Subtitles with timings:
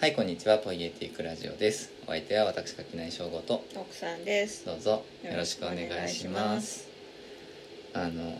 [0.00, 0.56] はいこんにちは。
[0.56, 1.92] ポイエティックラジオです。
[2.06, 3.62] お相手は私垣内翔吾と。
[3.76, 4.64] 奥さんです。
[4.64, 6.88] どうぞよろしくお願いします。
[7.92, 8.32] あの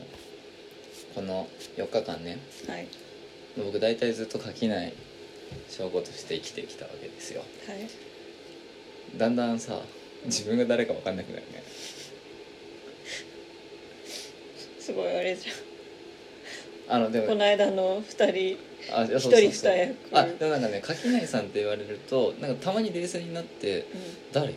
[1.15, 1.47] この
[1.77, 2.89] 4日間ねはい。
[3.63, 4.95] 僕大体ずっと垣内
[5.69, 7.43] 翔吾として生きてきたわけですよ。
[7.43, 7.87] はい。
[9.19, 9.83] だんだんさ
[10.25, 11.63] 自分が誰か分かんなくなるね。
[14.81, 15.57] すごいあれじゃん。
[15.57, 15.61] こ
[16.89, 19.97] あのでもの間の二人あ一一人二役。
[20.13, 23.85] あでもなんかね垣内さんって言われるとなんかたまに冷静になってう
[24.33, 24.55] 誰？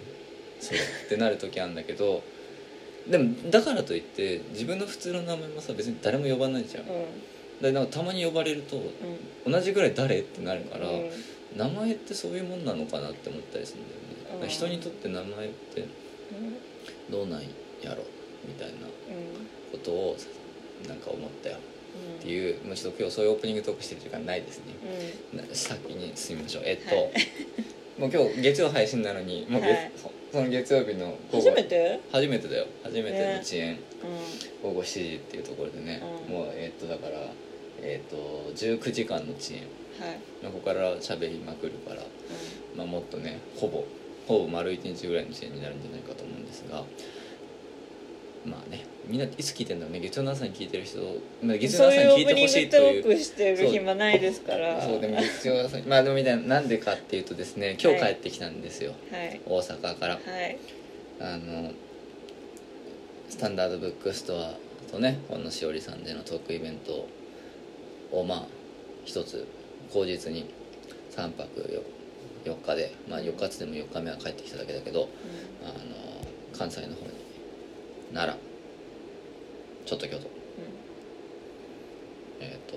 [0.60, 2.24] それってなる時あるんだけど
[3.10, 6.85] でもだからといって自分の普通の名前もさ別に誰も呼ばないじゃん。
[7.62, 9.52] でなんかたまに呼ばれるとうん。
[9.52, 10.20] 同じぐらい誰？
[10.20, 11.10] ってなるから、うん。
[11.55, 13.87] 名前ってそういうもんなのかなって思ったりするん
[14.30, 14.49] だよね。
[14.49, 15.85] 人にとって名前って
[17.12, 18.04] どうなんやろ？
[18.48, 18.74] みたいな
[19.71, 20.18] ことを
[20.87, 21.58] なんか思ったよ
[22.20, 24.74] ってういうもうちょっと今日そういうオープニングトークしてる時間ないですね。
[25.36, 25.38] ん。
[25.38, 26.63] な先に進みましょう。
[26.66, 27.12] えっと、はい。
[27.99, 29.91] もう今日月曜配信なのにもう月、はい。
[29.96, 31.99] そその月曜日の午後初めて？
[32.12, 32.66] 初めてだよ。
[32.84, 33.40] 初めてのね。
[33.44, 33.77] 遅延、う
[34.64, 36.34] 午後7時っていうところでね、うん。
[36.34, 37.18] もうえっとだから
[37.82, 39.64] えっと19時間の遅延ん
[40.04, 40.20] はい。
[40.41, 42.02] まあここから喋りまくるから、
[42.76, 43.84] まあ、もっとねほぼ
[44.27, 46.84] ほぼ丸1日ぐらいの遅延になるんじゃないかと思うんですが
[48.46, 49.99] まあねみんないつ聞いてんだろうね。
[49.99, 50.99] 月曜の朝に聞いてる人、
[51.41, 54.82] まあ、月曜の朝に聞いてほしいというークしてる暇ないですから。
[54.82, 59.41] そうでも 月曜の朝にまあでもみたいななんでかっていうとですね今日帰ってきたんですよ、はい。
[59.46, 60.14] 大阪から。
[60.16, 60.58] はい。
[61.20, 61.71] あの
[63.30, 64.56] スタンダードブックストア
[64.92, 67.08] とね本野しおりさんでのトークイベント
[68.12, 68.48] をまあ
[69.06, 69.48] 一つ
[69.92, 70.50] 口実に
[71.16, 71.84] 3泊
[72.46, 75.09] 4日でまあ4日つっても4日目は帰ってきただけだけど
[75.64, 77.12] あの関西の方に
[78.13, 78.40] 奈良。
[79.85, 80.29] ちょっと京都。
[82.40, 82.75] えっ、と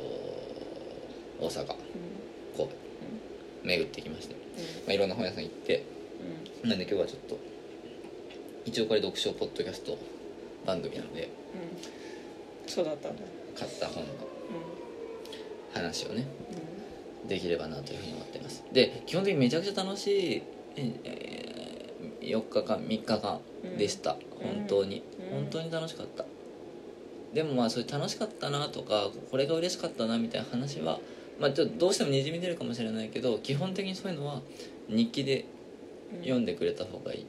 [1.44, 1.66] 大阪。
[2.56, 2.70] 神戸。
[3.64, 4.34] 巡ってきまして、
[4.86, 5.84] まあ、いろんな本屋さん行って。
[6.64, 7.38] なんで今日はちょっと
[8.64, 9.98] 一応これ読書ポッドキャスト
[10.64, 11.30] 番組なので
[12.66, 13.22] そうだったんだ。
[13.56, 14.16] 買った本のう
[15.74, 16.26] 話をね
[17.24, 17.28] ん。
[17.28, 18.64] できればなというふうに思ってます。
[18.72, 20.42] で基本的にめちゃくちゃ楽しい、
[20.76, 21.66] えー
[22.26, 23.40] 4日間3日間
[23.78, 24.58] でした、うん。
[24.58, 26.24] 本当に、うん本当に楽しかった。
[27.32, 31.00] でもまあそれ楽しかったなとかこれが嬉しかったなみたいな話は
[31.38, 34.40] まあちょっとどうしてもにじみ出るかもしれないけど基本的にそういうのは
[34.88, 35.44] 日記で
[36.12, 37.26] うん読んでくれた方がいい、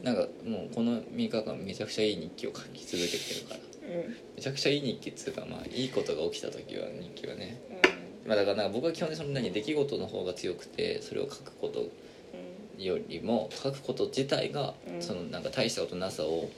[0.00, 0.04] うん。
[0.04, 3.60] なんかもうこの3日間めちゃくちゃいい日記を書き続けてるから。
[3.96, 4.16] うん。
[4.36, 7.60] めちゃくちゃいい日記っつうかまあいいことが起きた時は日記はね。
[8.24, 15.02] うまあだからなんか僕は基本的にその何出来事の方が強くてそれを書くことんよりも書くこと自体がうん。
[15.02, 16.50] そのなんか大したことなさを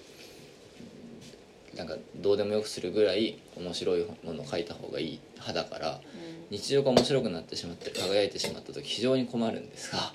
[1.77, 6.01] なんかどうでもよくするぐらい面白いものを書いた方がいい派だから
[6.51, 10.13] 日常が面白くなってしまって輝いてしまった時非常に困るんですが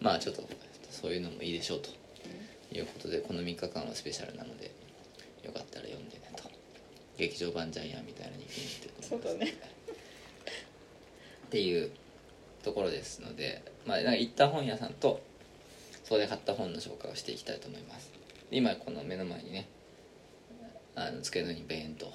[0.00, 0.42] まあちょっと
[0.90, 1.90] そういうのもいいでしょうと
[2.76, 4.70] いうことでこの3日間はスペシャルなので
[5.44, 6.44] よかったら読んでねと。
[7.18, 9.54] 劇場版ジャイアンみたいな日記にしてそうだね。
[11.46, 11.90] っていう
[12.62, 15.20] ところですので、まあ、なんか行った本屋さんと
[16.04, 18.10] そこで買った本の紹介をしていきたいと思います。
[18.50, 19.68] 今この目の前にね
[20.96, 22.12] あの机の上にベーンとま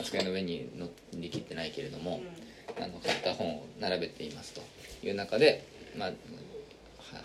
[0.00, 2.20] あ机の上に乗り切ってないけれども、
[2.76, 4.60] あの買った本を並べていますと
[5.06, 5.64] いう中で、
[5.96, 6.14] まあ、は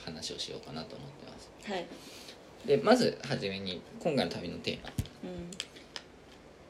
[0.06, 1.72] 話をしようかなと思ってます。
[1.72, 1.86] はい。
[2.66, 4.90] でまずはじめに今回の旅のテーマ。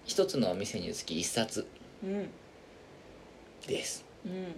[0.06, 1.66] 一つのお店につき一冊
[2.04, 2.30] うんうん。
[3.68, 4.04] です。
[4.26, 4.56] うん。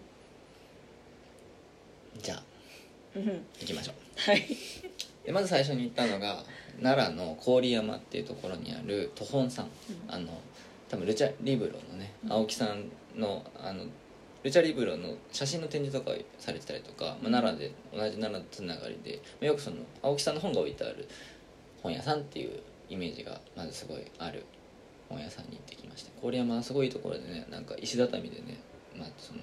[2.22, 2.44] じゃあ
[3.16, 3.26] うん。
[3.26, 3.96] 行きましょう。
[4.32, 4.46] はい
[5.26, 6.44] でまず最初に行ったのが
[6.82, 9.68] 奈良の郡山っていうところにある途本さん、
[10.08, 10.28] あの
[10.90, 12.86] 多分ルチャリブロのね青木さん
[13.16, 13.86] のあの
[14.44, 21.08] ルチャリブロの写真の展示とかをされてたりとか、まあ、奈良で同じ奈良つながりで、まあよくその青木さんの本が置いてある
[21.82, 24.46] 本屋さんっていうイメージがまずすごいある
[25.10, 28.60] 本屋さんに行ってきました郡山はすごいところでねなんか石畳でね、
[28.96, 29.40] まあ、その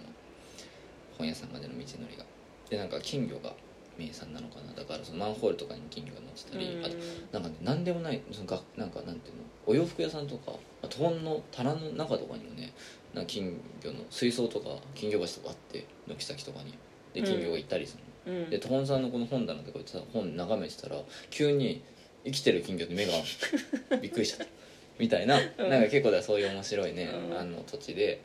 [1.18, 2.24] 本屋さんまでの道のりが。
[2.70, 3.52] でなんか金魚が
[3.98, 4.72] 名産なのかな。
[4.72, 6.84] だからそのマンホールとかに金魚が乗ってたり、うん。
[6.84, 6.96] あと
[7.32, 10.52] なんかね何でもないそのがなんかなんていうのお洋服屋さんとか
[10.82, 12.72] あと本の棚の中とかにもね
[13.14, 16.74] なんか金魚の水槽とか金魚鉢とかあって軒先とかに。
[17.12, 18.50] で金魚がいたりするの、うん。
[18.50, 20.96] でトンさんのこの本棚とかでさ本眺めてたら
[21.30, 21.82] 急に
[22.24, 23.12] 生きてる金魚って目が
[24.00, 24.52] びっくりしちゃった。
[24.98, 25.70] みたいな,、うん。
[25.70, 27.38] なんか結構だそういう面白いね、うん。
[27.38, 28.22] あの土地で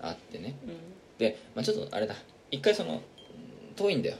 [0.00, 0.56] あってね。
[0.64, 0.76] うん。
[1.18, 2.14] で、まあ、ちょっとあれだ。
[2.50, 3.02] 一回その
[3.76, 4.16] 遠いんだよ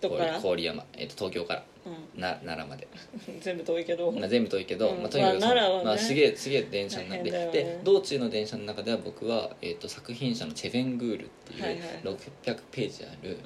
[0.00, 2.20] どっから郡山、えっと東京からうん。
[2.20, 2.86] な奈良まで、
[3.40, 5.00] 全部遠いけど、まあ、全部遠いけど、うん。
[5.00, 5.84] まあ、とにかくまあ奈良はね。
[5.84, 11.80] まあ、すげえすげえ電車になって、大変だよでね道中の電車の中では僕は、えー、と作品者のチェベングールっていうはいはい。
[12.04, 13.36] 600ページある、うん。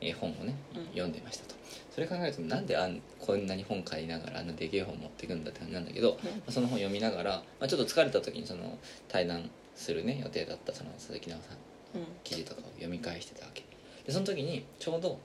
[0.00, 0.86] えー本をねうん。
[0.88, 1.54] 読んでましたと。
[1.90, 11.56] それ考えるとなんであんこんなに本買いながらあのでけえ本持ってくんだって感じなんだけど、まあその本読みながら、まあ、ちょっと疲れた時にその対談するね予定だったその鈴木奈緒さ
[11.98, 12.02] ん。
[12.02, 12.06] うん。
[12.22, 13.64] 記事とかを読み返してたわけ。
[14.06, 15.18] でその時にちょうど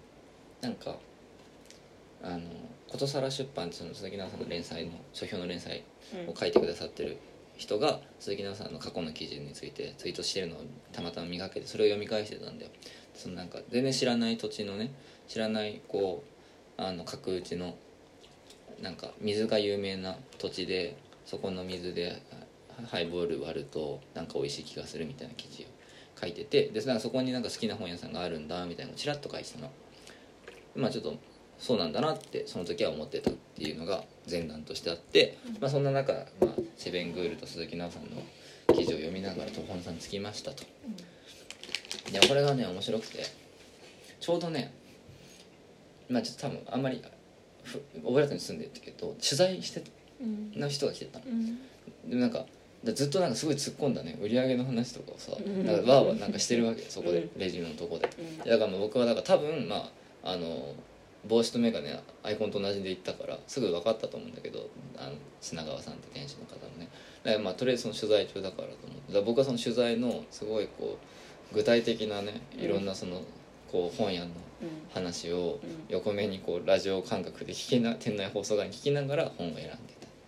[0.61, 0.95] なんか
[2.23, 2.41] あの
[2.87, 6.29] ことさら出版ってその鈴木奈緒さんの連載の書評の連載うん。
[6.29, 7.17] を書いてくださってる
[7.57, 10.59] 人が鈴木奈緒さんの過去の記事についてツイートしてるのを
[10.91, 12.71] たまたま見かけてそれを読み返してたんだよ。
[13.13, 14.91] そのなんか全然知らない土地のね
[15.27, 16.23] 知らないこ
[16.77, 17.75] うあの角打ちの
[18.81, 25.67] なんか水が有名な土地でそこの水であハイボール割るとなんか美味しい気がするみたいな記事を
[26.19, 29.71] 書いててでなんかそこになんか好きな本屋さんがあるんだみたいなのをちらっと書いてたの
[30.75, 31.15] まあちょっと
[31.57, 38.21] そうなんだなってその時は思ってたっていうのが前段としてあって、まあ、そんな中、まあ、セベングールと鈴木奈緒さんの
[38.73, 40.63] 記事を読みながら東本さん着きましたと。
[42.11, 43.23] でこれがね面白くて
[44.19, 44.73] ちょうどね
[46.09, 47.01] まあちょっと多分あんまり
[47.63, 49.83] ふオブラートに住んでるけど取材して
[50.21, 50.59] うん。
[50.59, 51.25] の人が来てたの。
[51.25, 51.55] うん。
[52.09, 52.45] でなんか
[52.83, 55.65] でずっとなんかすごい突っ込んだね売り上げの話とかをさうん。
[55.65, 57.39] なんかわーわーなんかしてるわけそこで、うん。
[57.39, 58.09] レジのとこで。
[58.19, 58.37] うん。
[58.37, 59.89] だからまあ僕はだから多分まあ
[60.25, 60.75] あの
[61.27, 61.89] 帽子と眼鏡
[62.23, 66.89] アイコンと同じで行ったからすぐ分かったと思うんだけどあの砂川さんって店主の方のね。
[67.23, 69.21] だからまあとりあえずその取材中だからと思って。
[69.21, 70.97] 僕はその取材のすごいこ
[71.51, 73.21] う具体的なねいろんなその
[73.71, 74.27] こう本屋の
[74.61, 79.77] うん話をうん横目にこうラジオ感覚で聞きな店内放送外に聞きながら本を選んでたっ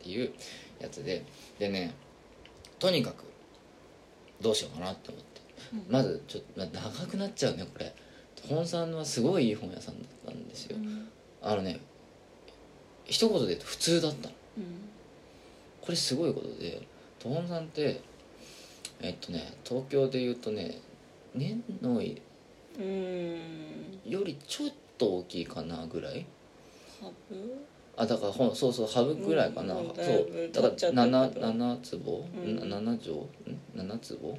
[0.02, 0.32] ていう
[0.80, 1.26] やつで。
[1.60, 1.94] でね
[2.80, 3.24] とにかく
[4.42, 5.42] どうしようかなって思って。
[5.74, 5.86] うん。
[5.90, 7.94] まずちょっとま長くなっちゃうねこれ
[8.48, 10.78] 本さんはすごいいい本屋さんだったんですよ。
[10.78, 11.08] うん。
[11.42, 11.80] あのね
[13.06, 14.36] 一言で言うと普通だったの。
[14.58, 14.64] うん。
[15.82, 16.82] これすごいことで
[17.20, 18.02] ト本さんって
[19.02, 20.80] えっとね東京で言うとね
[21.34, 22.16] 年のよ
[22.80, 23.40] うん。
[24.04, 26.26] りちょっと大きいかなぐらい？
[27.96, 29.88] あだからほんそうそうハブぐらいかな、うん。
[29.88, 29.96] そう。
[30.52, 31.18] だから経っちゃったけど。
[31.18, 32.56] 7, 7坪、うん。
[32.56, 32.98] ん、7
[33.76, 33.88] 畳？
[33.88, 34.38] ん？7坪？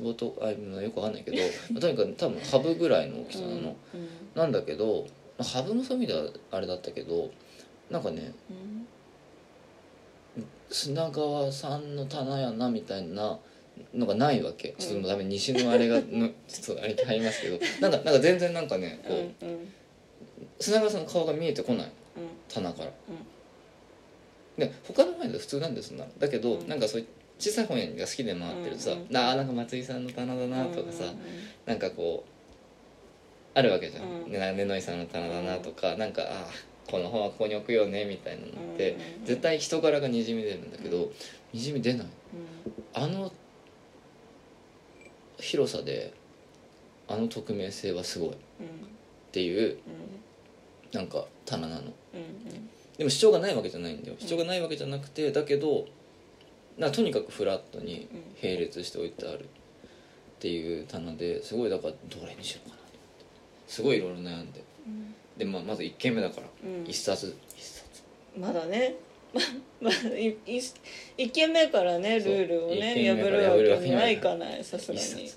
[0.00, 1.36] 坪とあよくわかんないけど
[1.72, 3.76] まあとにかく多分ハブぐらいの大きさなの、うん
[4.34, 5.06] なんだけど
[5.36, 7.30] まあハブもそういう意味ではあれだったけど
[7.90, 8.86] なんかねうん。
[10.70, 13.38] 砂川さんの棚やなみたいな
[13.94, 14.74] のがないわけ。
[14.78, 17.58] ちょっとダメ西のあれが のちょっとあれ入りますけど。
[17.80, 19.52] なんかなんか全然なんかねこう、うん。
[19.52, 19.72] うん
[20.58, 21.90] 砂川さんの顔が見えてこない。
[22.48, 22.92] 棚から、
[24.56, 26.06] で他の本屋で普通なんですな。
[26.18, 26.68] だけど、うん。
[26.68, 27.06] なんかそういう
[27.42, 31.18] 小さい本屋が好きで回ってるとさ、うんうんあーなんか松井さんの棚だなとかさ、うん
[31.66, 34.32] なんかこうあるわけじゃん、うん。
[34.32, 41.12] ねねのいさんの棚だなとか、なんかあーこの本はここに置くよねみたいなのって、うん絶対人柄がにじみ出るんだけど、う
[41.52, 42.06] にじみ出ない。
[42.06, 42.10] うん。
[42.94, 43.32] あの
[45.38, 46.14] 広さで
[47.08, 48.28] あの匿名性はすごい。
[48.30, 48.38] っうん。
[49.32, 49.76] ていううん
[50.92, 51.82] なんか棚なの。
[51.82, 51.92] うん。
[52.96, 54.16] でも主張がないわけじゃないんだよ。
[54.18, 55.86] 主張がないわけじゃなくてだけど
[56.78, 58.08] なとにかくフラットに
[58.42, 59.46] 並列しておいてあるっ
[60.40, 63.24] ていう棚ですごいだからどれにしようかなと思って。
[63.68, 64.64] すごいいろいろ悩んで。
[64.86, 65.14] うん。
[65.36, 66.46] で、まあ、まず1軒目だから。
[66.64, 66.84] うん。
[66.86, 67.36] 一冊。
[67.56, 68.02] 一冊。
[68.36, 68.96] まだね。
[69.80, 70.60] まあいい
[71.16, 74.62] 一件目からねルールを一ね破るわけにはいかない。
[74.62, 75.30] さすがに。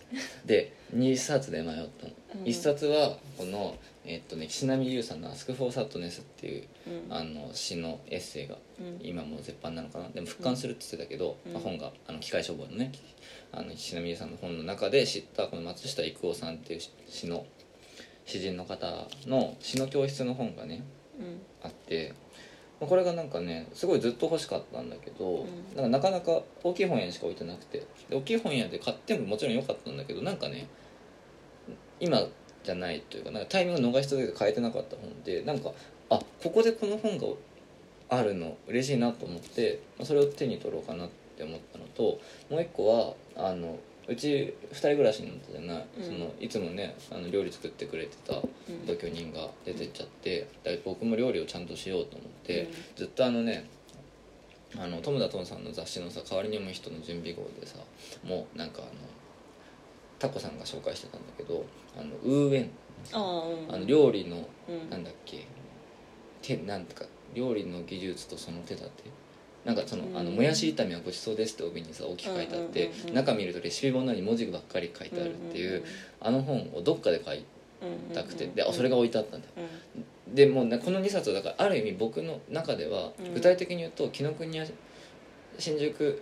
[0.46, 2.48] で2冊で迷ったの、うん。
[2.48, 3.76] 一冊はこの
[4.08, 7.14] えっとね岸波優さんの「アスク・フォー・サットネス」っていううん。
[7.14, 9.00] あの詩のエッセイがうん。
[9.02, 10.10] 今もう絶版なのかな。
[10.10, 11.54] でも復刊するって言ってたけど、うん。
[11.54, 12.92] まあ、本があの機械消防のね
[13.52, 17.46] あの岸波優さんの本の中で知ったこの松下育夫さんっていう詩の
[18.26, 20.84] 詩人の方の詩の教室の本がね
[21.20, 21.42] うん。
[21.64, 22.14] あって
[22.80, 25.76] まあこれがなんかねすごいずっと欲しかったんだけど、うん。
[25.76, 30.68] なんかなかなか大きい本屋にしか置いてなくてで大きい本屋で買ってももちろん良かったんだけどなんかね
[32.00, 32.28] 今
[32.66, 35.72] じゃないというかなんかタイミングを逃し続けて買えてなかった本でなんか
[36.10, 37.28] あここでこの本が
[38.10, 42.20] あるの嬉しいなと思ってまあそれを手に取ろうかなって思ったのと
[42.50, 45.80] もう一個はあのうち2人暮らしになったじゃな。
[45.80, 46.06] い、うん。
[46.06, 48.86] そのいつもねあの料理作ってくれてたうん。
[48.86, 52.74] 同居人が出てっちゃってだから僕も料理をちゃんとしようと思って、うん。
[52.96, 53.68] ずっとあのね
[54.78, 57.78] あの友田トンさんの雑誌のさ「代わりに読む人」の準備号でさ
[58.24, 58.92] もうなんかあの
[60.20, 61.66] タコさんが紹介してたんだけど
[61.98, 62.70] あのウーウェン。
[63.14, 63.76] ああうん。
[63.76, 64.90] あの料理のうん。
[64.90, 65.46] なんだっけ
[66.42, 69.04] 手なんとか料理の技術とその手立て。
[69.66, 70.18] なんかその,、うん。
[70.18, 73.16] あのもやし炒めはごちそうですって帯にさ大きく書いてあって、うんうんうんうん。
[73.16, 75.84] 中見るとレシピ本なのに文字ばっかり書いてあるっていう、
[76.22, 77.46] あの本をどっかで買い
[78.14, 79.54] たくて、であそれが置いてあったんだよ。
[80.28, 80.36] うん。
[80.36, 83.34] でもうねこの2冊はだからある意味僕の中ではうん。
[83.34, 84.66] 具体的に言うと紀ノ国屋
[85.58, 86.22] 新宿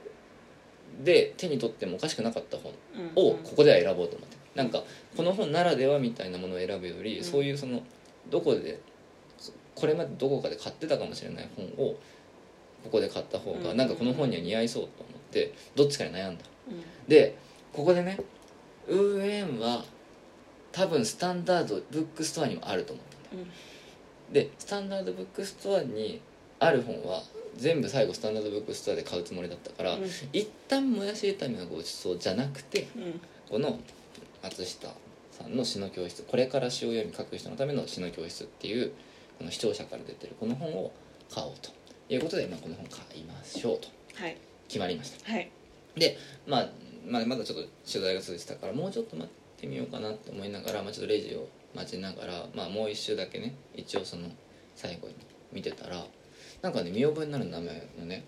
[1.02, 4.38] で手に取ってもおかしくなかった本うんをここでは選ぼうと思って。
[4.56, 4.84] なんか
[5.18, 7.24] この本ならではみたいなものを選ぶより、うん。
[7.24, 7.82] そういうその
[8.30, 8.80] どこで
[9.76, 11.96] これまでどこかで買ってたかもしれない本を
[12.84, 13.78] ここで買った方がうん。
[13.78, 16.44] なんかこの本には似合いそうと思ってどっちかに悩んだ。
[16.70, 16.84] うん。
[17.08, 17.36] で
[17.72, 18.20] ここでね
[18.88, 19.84] ウーエンは
[20.72, 23.48] 多分スタンダードブックストアにもあると思ったんだよ。
[24.32, 26.22] でスタンダードブックストアに
[26.60, 27.22] ある本は
[27.58, 30.04] 全部最後スタンダードブックストアで買うつもりだったから、うん。
[30.32, 33.22] 一旦もやし炒めのごちそうじゃなくてうん。
[33.50, 33.80] この
[34.42, 34.90] 松下
[35.32, 38.92] さんの詩の教室これから詩を読み書く人のための詩の教室っていう
[39.38, 40.92] この視聴者から出てるこの本を
[41.34, 41.72] 買おうと
[42.10, 43.88] いうことで、まあ、この本買いましょうと。
[44.16, 44.38] はい。
[44.68, 45.32] 決まりました。
[45.32, 45.52] はい。
[45.96, 46.18] で、
[46.48, 46.70] まあ、
[47.08, 54.30] まあまだちょっと取材が続いてたからもうちょっと待ってみようかなって思いながら、まあ、ちょっとレジを待ちながら、まあ、もう一周だけね一応その
[54.76, 55.16] 最後に
[55.52, 56.06] 見てたら
[56.64, 58.24] なんかね見覚えになる名前のね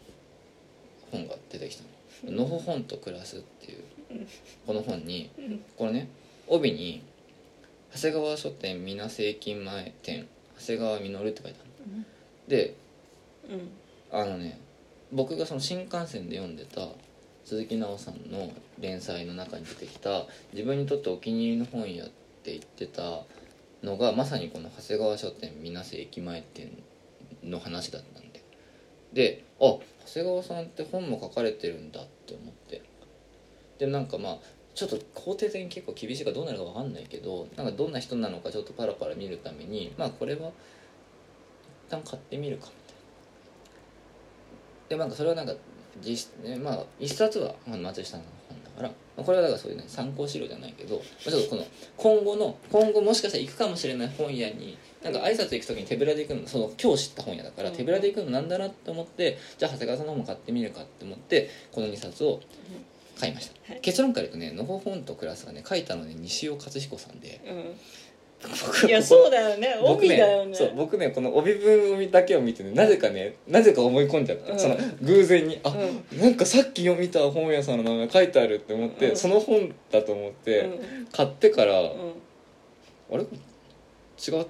[1.09, 1.83] 本が出てきた
[2.29, 4.27] の「のほほんと暮らす」っていう
[4.67, 5.29] この本に
[5.77, 6.09] これね
[6.47, 7.01] 帯に
[7.95, 10.27] 「長谷川書店皆正金前店
[10.59, 12.05] 長谷川実」って書いてあるの。
[12.49, 12.75] で
[14.11, 14.59] あのね
[15.13, 16.89] 僕がその新幹線で読んでた
[17.45, 22.07] 鈴木奈緒さんの連載の中に出てきた自分にとってお気に入りの本屋っ
[22.43, 23.23] て言ってた
[23.81, 26.71] のがまさにこの長谷川書店水瀬駅前店
[27.43, 28.14] の話だった。
[29.15, 32.83] であ長谷川さんって本も書かれてるんだって思って。
[33.79, 34.37] でなんかまあ
[34.75, 40.51] ちょっと肯定的に結構厳しいかどうなるか分かんないけどなんかどんな人なのかちょっとパラパラ見るためにまあこれは一
[41.89, 42.93] 旦買ってみるかみた
[44.95, 44.97] いな。
[44.97, 45.53] でなんかそれはなんか
[46.05, 48.91] 実質ねまあ一冊はあ松下の本だから、
[49.23, 51.65] これはだからそういうね参考資料じゃないけど、まあ、ちょっとこの
[51.97, 57.75] 今後の今後もしかしたら行くかもしれない本屋になんか挨拶行く時に手ぶらで行くのその今日知った本屋だからうん。
[57.75, 62.41] 手ぶらで行くのなんだなって思ってじゃあ長谷川さんの本も買ってみるかって思ってこの2冊を
[63.19, 63.81] 買いました、はい。
[63.81, 67.75] 結論から言うとね「のほほんとクラス」がね書いたのね西尾勝彦さんでうん
[68.47, 69.77] 僕 いやそうだよね。
[69.81, 70.55] 僕ね帯だよね。
[70.55, 74.59] そう僕ねこの帯文だけを見てねなぜかねなぜか思い込んじゃった、うん。
[74.59, 79.15] その偶然にあ、うなんかさっき読みた本屋さんの名前書いてあるって思って、うん。
[79.15, 81.07] その本だと思って、うん。
[81.11, 81.89] 買ってから、うん。
[83.11, 83.19] あれ？
[83.19, 84.45] 違う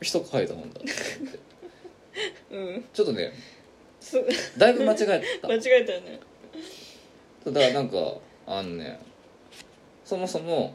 [0.00, 0.80] 人が書いた本だ
[2.52, 2.84] うん。
[2.92, 3.32] ちょっとね
[4.00, 4.18] す
[4.58, 5.48] だいぶ間違えた。
[5.48, 6.20] 間違えたよね。
[7.44, 8.14] だからなんか
[8.46, 8.98] あのね
[10.04, 10.74] そもそも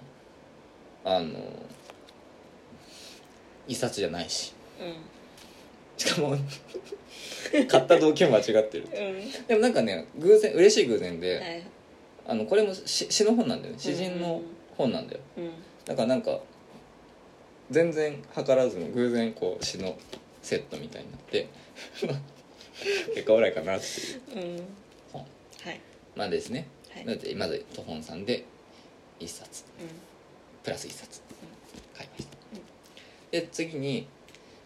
[1.03, 1.39] あの
[3.69, 4.53] 一冊じゃないし。
[4.79, 6.35] うしかも
[7.67, 8.88] 買った動機も間違ってる。
[9.47, 11.63] でもなんかね偶然嬉しい偶然で、はい。
[12.27, 13.79] あのこれも詩詩の本なんだよね。
[13.79, 14.41] 詩人の
[14.75, 15.19] 本なんだよ。
[15.38, 15.51] うん。
[15.85, 16.39] だからなんか
[17.69, 19.97] 全然図らずも偶然こう詩の
[20.41, 21.47] セットみたいになって
[23.13, 24.57] 結果オーライかなっていう。
[24.57, 24.63] うん。
[25.11, 25.79] 本はい。
[26.15, 26.67] まあですね。
[26.91, 27.05] はい。
[27.05, 28.45] だってまず途本さんで
[29.19, 29.65] 1冊。
[29.81, 29.88] うん。
[30.63, 31.21] プラス1冊。
[31.95, 32.38] 買いました
[33.31, 34.07] で次に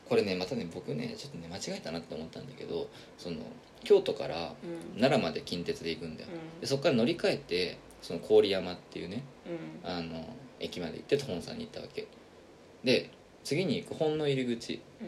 [0.08, 3.38] これねまたね僕ねちょっとね間違えたなって思ったんだけどその
[3.84, 5.00] 京都からうん。
[5.00, 6.30] 奈良まで近鉄で行くんだよ。
[6.32, 6.62] うん。
[6.62, 9.24] でそこから乗り換えてその郡山っていうね
[9.84, 9.90] うん。
[9.90, 10.26] あの
[10.60, 12.08] 駅まで行って本さんに行ったわけ。
[12.84, 13.10] で
[13.44, 14.82] 次に行く本の入り口。
[15.02, 15.08] うん。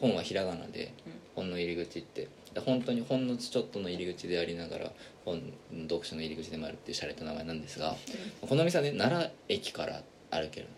[0.00, 1.12] 本はひらがなでうん。
[1.34, 2.28] 本の入り口って。
[2.54, 4.92] で本当に本のちょっとの入り口でありながら
[5.24, 5.40] 本
[5.82, 7.94] 読書の入り口でもあるっていう洒落た名前なんですが
[8.40, 10.68] この店はね奈良駅から歩ける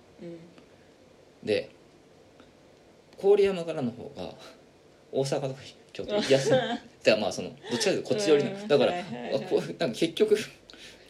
[1.45, 1.71] で
[3.23, 4.35] 郡山からの方が
[5.13, 5.55] 大阪とか
[5.93, 6.53] 京都行きやすい。
[7.03, 8.69] じゃあまあそのどっちかというとこっち寄りなうん。
[8.69, 9.35] だから、はいはいはい。
[9.37, 10.37] あこうなんか結局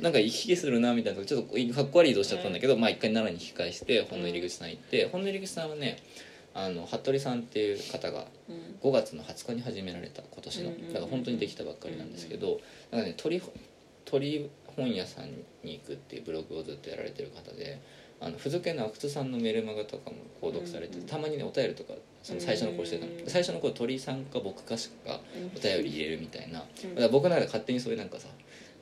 [0.00, 5.98] なんか行き来するなみたいなちょっとかっこ悪い移動しちゃったんだけど、まあ一回奈良に引き返して本の入り口さん行って、本の入り口さんはね
[6.54, 8.78] あの服部さんっていう方がうん。
[8.82, 10.92] 5月の20日に始められた今年のうんうんうんうん。
[10.94, 13.42] だから本当にできたばっかりなんですけどなんかね鳥
[14.06, 15.26] 鳥本屋さん
[15.62, 17.80] に行くっていうブログをずっとやられてる方で
[18.20, 23.12] あの付属の阿久津さんのメルマガとかも購読されてうんうんたまにねお便りとかその最初の頃してたの。
[23.12, 25.46] うん最初の頃鳥さんか僕かしかうん。
[25.56, 26.62] お便り入れるみたいな。
[26.84, 26.94] うん。
[26.94, 28.28] だから僕の中で勝手にそういうなんかさ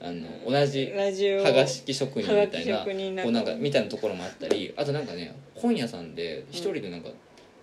[0.01, 7.09] あの同じはがしき職人みたいなこうなんかみたいなところもあったりあとなんかね本屋さんで一人でなんか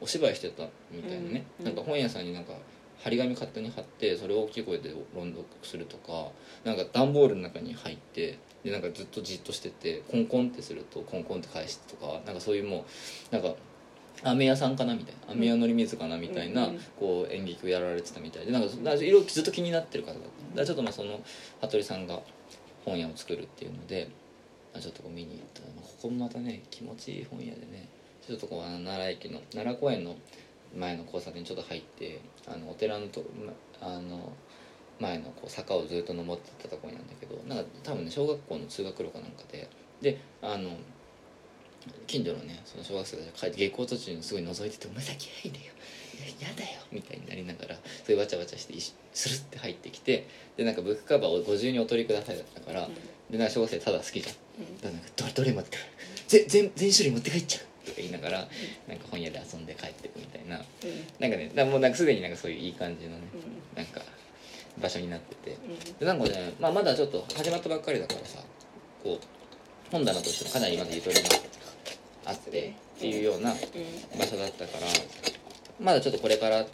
[0.02, 2.54] お芝居してたみたいなね、うんなんか本屋さんになんか
[3.04, 6.30] 張り紙勝手に貼ってそれを大きい声で朗読するとか
[6.64, 12.84] なんか段ボールの中に入ってでなんかずっとじっとしててコンコンってするとコンコンって返してとかなんかそういうも
[13.32, 13.54] うなんか
[14.24, 15.34] 飴屋さんかなみたいな。
[15.34, 20.26] 飴屋のり水かなみたいな、こう演劇をやられてたみたいでなんかなんかいろいろずっと気になってる方だった。
[20.26, 20.32] だか
[20.62, 21.22] らちょっとまあその
[21.62, 22.22] 服部さんが
[22.86, 24.10] 本屋を作るっていうので、
[24.74, 27.90] まあ、ちょっとこう見に行ったここもまたね気持ちいい本屋でね
[28.26, 30.16] ちょっとこう奈良駅の奈良公園の
[30.76, 34.32] 前の交差点にちょっと入ってあのお寺のとまあの
[35.00, 39.70] 前のこう坂をずっと登ってったところなんだけどなんか多分ね小学校の通学路かなんかで
[40.02, 40.70] であの
[42.08, 45.74] 近所のねその小学生たちが帰って下校途中にすごい覗いてて「お前先入れよ。
[46.40, 50.26] やだよ」みたいになりながらそういうわちゃわちゃしていしスルッて入ってきて
[50.58, 52.90] でなんかブックカバーをご自由にお取りくださいだったから、
[53.30, 54.36] でなんか小学生ただ好きじゃん。
[54.64, 54.78] うん。
[54.78, 55.78] だからなんかどれどれ持って
[56.28, 57.86] ぜ全全種類持って帰っちゃう。
[57.86, 58.48] とか言いながら
[58.88, 60.58] なんか本屋で遊んで帰ってくみたいな。
[60.58, 60.64] うん。
[61.20, 63.24] なんかねもうなんかすでになんかそういういい感じのね
[63.76, 63.84] うん。
[63.84, 64.02] なんか
[64.80, 65.52] 場所になってて。
[65.52, 65.98] うん。
[65.98, 68.40] でなんかね、まあ、まだちょっと始まったばっかりだからさ
[69.04, 71.22] こう本棚としてもかなりまだゆとりが
[72.26, 72.50] あって
[72.98, 74.20] っていうようなうん。
[74.20, 74.88] 場所だったから
[75.80, 76.66] まだちょっとこれから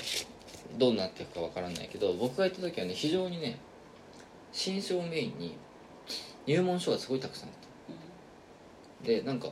[0.78, 3.60] どうなっていくかわからないけど僕が行った時はね非常にね
[4.52, 5.58] 新書をメインに
[6.46, 7.56] 入門書がすごいたくさんあっ
[9.04, 9.08] た。
[9.08, 9.50] でなんか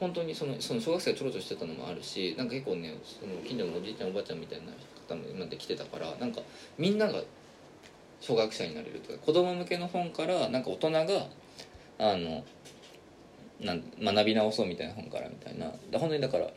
[0.00, 4.66] 本当にそのその小学生がちょろちょろしてたのもあるしなんか結構ねその近所のおじいちゃんおばあちゃんみたいな
[5.08, 6.40] 方も今まで来てたからなんか
[6.76, 7.22] みんなが
[8.20, 11.06] 小学者になれるとか子供向けの本からなんか大人が
[11.98, 12.44] あの
[13.60, 15.72] なん学び直そうみたいな本からみたいな。
[15.98, 16.48] 本当にだから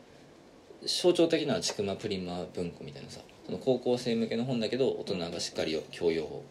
[0.84, 6.44] 象徴的な「ちくまプリマ文庫」みたいなさその高校生向けの本だけど大人がしっかり教養を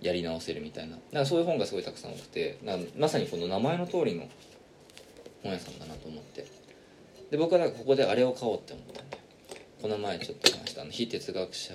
[0.00, 0.98] やり直せるみたいな。
[1.12, 4.28] なんかそういう本がすごいたくさん多くてなまさにこの名前の通りの
[5.42, 6.46] 本屋さんだなと思って。
[7.30, 9.22] で僕はなんかここであれを買おうって思ったんだよ。
[9.80, 11.74] この前ちょっと話したあの非哲学者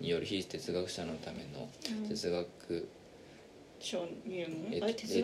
[0.00, 1.68] による非哲学者のための
[2.08, 2.88] 哲学、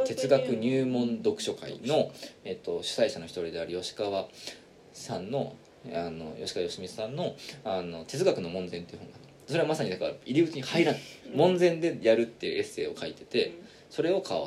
[0.07, 2.13] 哲学入門読書会の、
[2.45, 4.29] えっと、主催者の一人である吉川
[4.93, 5.55] さんの
[5.87, 9.17] あの吉川義光さんのあの「哲学の門前」っていう本が
[9.49, 11.01] それはまさにだから入り口に入らない
[11.35, 13.53] 門前でやるっていうエッセイを書いてて、
[13.91, 14.39] それを買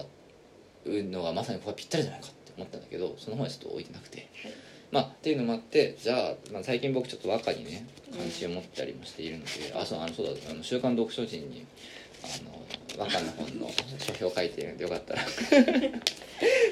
[0.85, 4.53] うのがまさにここがぴったりじゃないかって思ったんだけどその本はちょっと置いてなくて、はい
[4.95, 11.65] まあっていうのもあってじゃあ、まあ、最近僕ちょっと和歌にね関心を持ったりもしているので、あそうあのそうだあの週刊読書人に
[12.23, 15.27] あの和歌の本の書評を書いているのでよかったら っ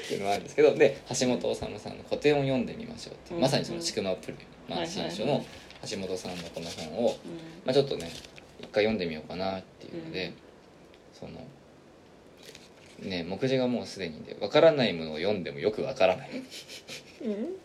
[0.08, 3.42] ていうのがあるんですけどで橋本治さんの古典を読んでみましょうっていう、うん。
[3.42, 4.38] まさにその「ちくまプリ
[4.70, 5.44] マはい新書」の
[5.86, 7.14] 橋本さんのこの本を、うん。
[7.66, 8.10] まあ、ちょっとね
[8.58, 10.34] 一回読んでみようかなっていうので、うん。
[11.12, 11.46] その
[13.06, 16.30] ね目次がもうすでにでわからないものを読んでもよくわからない。
[16.30, 16.32] っ
[17.22, 17.63] うん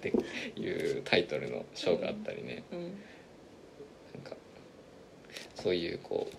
[0.00, 0.12] て
[0.60, 2.82] いうタイトルの章があったりね、うん。
[2.82, 2.92] なん
[4.30, 4.36] か
[5.54, 6.36] そういうこう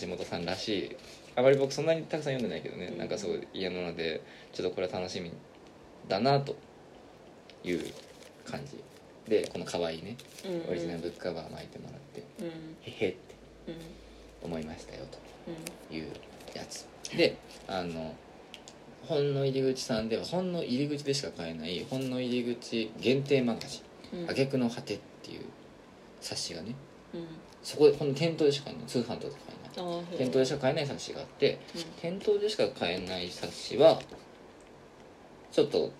[0.00, 0.96] 橋本さんらしい。
[1.36, 5.30] あまり僕そんなにたくさん読んでないけどね、うんなんかすごい嫌なのでちょっとこれは楽しみ
[6.08, 6.56] だなと
[7.62, 7.80] いう
[8.44, 8.82] 感じ。
[9.28, 12.46] でこの可愛いねうんオリジナルブックカバー巻いてもらってうん。
[12.82, 13.18] へへって
[13.68, 14.46] うん。
[14.50, 15.54] 思いましたようん。
[15.88, 16.12] という
[16.54, 16.86] やつ。
[17.16, 17.36] で
[17.68, 18.14] あの
[19.08, 23.80] 本の入り口さんでは本の入り口でしか買えない本の入り口限定マガジ
[24.14, 25.40] ンうん「挙句の果て」っていう
[26.20, 26.74] 冊子がね
[27.14, 27.26] うん。
[27.62, 29.30] そこでこの店頭でしか買えない通販とかで買
[29.78, 31.82] えない店頭でしか買えない冊子があってうん。
[32.00, 34.00] 店頭でしか買えない冊子は
[35.52, 35.90] ちょっと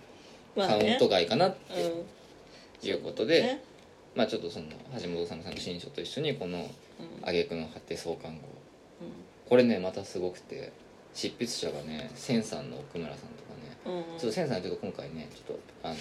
[0.56, 2.04] カウント外かなっうん。
[2.80, 3.62] ていうことで、ね。
[4.14, 4.66] まあちょっとその
[5.02, 6.66] 橋本さんの新書と一緒にこのうん
[7.22, 8.48] 「挙句の果て創刊号」
[9.02, 9.08] うん。
[9.48, 10.72] これねまたすごくて
[11.16, 13.42] 執筆者がね千さんの奥村さんと
[13.88, 15.96] かねうんちょっと千さんちょっと今回ねちょっとあの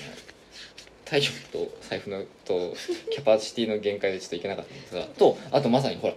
[1.06, 2.74] 体力と財布のと
[3.12, 6.16] キャパシティの限界でちょっといけなかったんですが とあとまさにほら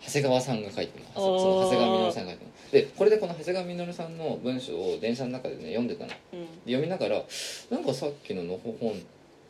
[0.00, 1.14] 長谷川さんが書いてます。
[1.14, 2.72] その長谷川実さんが書いてます。
[2.72, 6.10] でこれでこの長谷川実さんの文章を電車の中でね読んでたの。
[6.10, 6.46] でうん。
[6.64, 7.24] 読みながら
[7.70, 8.94] なんかさっきののほ本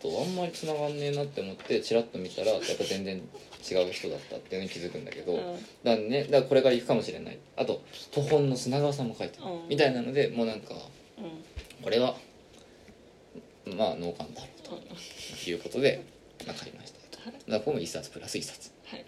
[0.00, 3.20] とあんまり繋がんねえなって思ってチラッと見たらやっぱ全然
[3.58, 5.50] 違う人だったっていうのに気づくんだけど、だか
[5.84, 7.38] らねだからこれから行くかもしれない。
[7.56, 9.68] あと途本の砂川さんも書いてる、うん。
[9.68, 10.74] みたいなのでもうなんか
[11.18, 11.82] うん。
[11.82, 12.16] これは
[13.66, 14.24] まあ農家だ
[14.70, 15.44] ろううん。
[15.44, 16.04] ということで、
[16.46, 16.98] まあ、買いました。
[16.98, 17.32] よとはい。
[17.32, 18.70] だからここも1冊プラス1冊。
[18.86, 19.04] はい。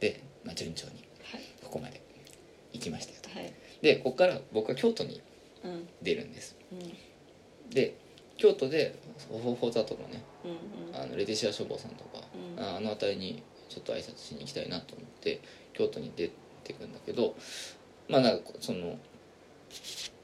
[0.00, 1.40] で、まあ、順調にはい。
[1.62, 2.00] ここまで
[2.72, 3.30] 行きましたよと。
[3.30, 3.52] はい。
[3.82, 5.20] でここから僕は京都に
[5.64, 5.88] うん。
[6.02, 6.56] 出るんです。
[6.72, 7.70] うん。
[7.70, 7.96] で
[8.36, 8.94] 京都で
[9.28, 10.96] フォーザとのねうん。
[11.00, 12.20] あのレティシア書房さんとか、
[12.56, 12.62] うん。
[12.62, 15.40] ああの辺りにちょっと挨拶しに行きたいなと思って
[15.72, 16.30] 京都に出
[16.64, 17.34] てくんだけど
[18.08, 18.98] まあなんかその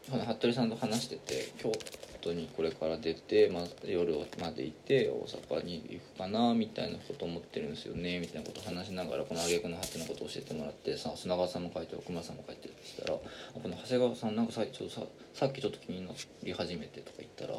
[0.08, 1.72] 服部さんと話してて京
[2.20, 5.26] 都にこれから出て、まあ、夜までいて大
[5.58, 15.02] 阪に行くかなみたいなこと思ってるんですよねみたいなこと話しながらこの挙句の果てのことを教えてもらってさ砂川さんも書いて奥村さんも書いてるって言ったらこの長谷川さんなんかさちょっとさ
[15.34, 17.58] さっきちょっと気になり始めてとか言ったら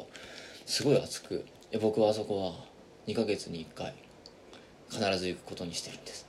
[0.66, 2.52] すごい熱く「いや僕はあそこは
[3.06, 3.94] 2ヶ月に1回
[4.92, 6.26] 必ず行くことにしてるんです」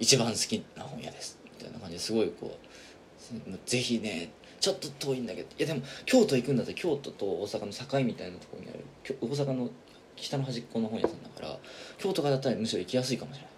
[0.00, 1.38] 一番好きな本屋です。
[1.44, 8.84] みたいな感じですごいこうぜひねちょっと遠いんだけどいやでも京都行くんだったら京都と大阪の境みたいなところにある
[9.20, 9.70] 大阪の
[10.16, 11.58] 北の端っこの本屋さんだから
[11.98, 13.50] 京都からだったらむしろ行きやすいかもしれない。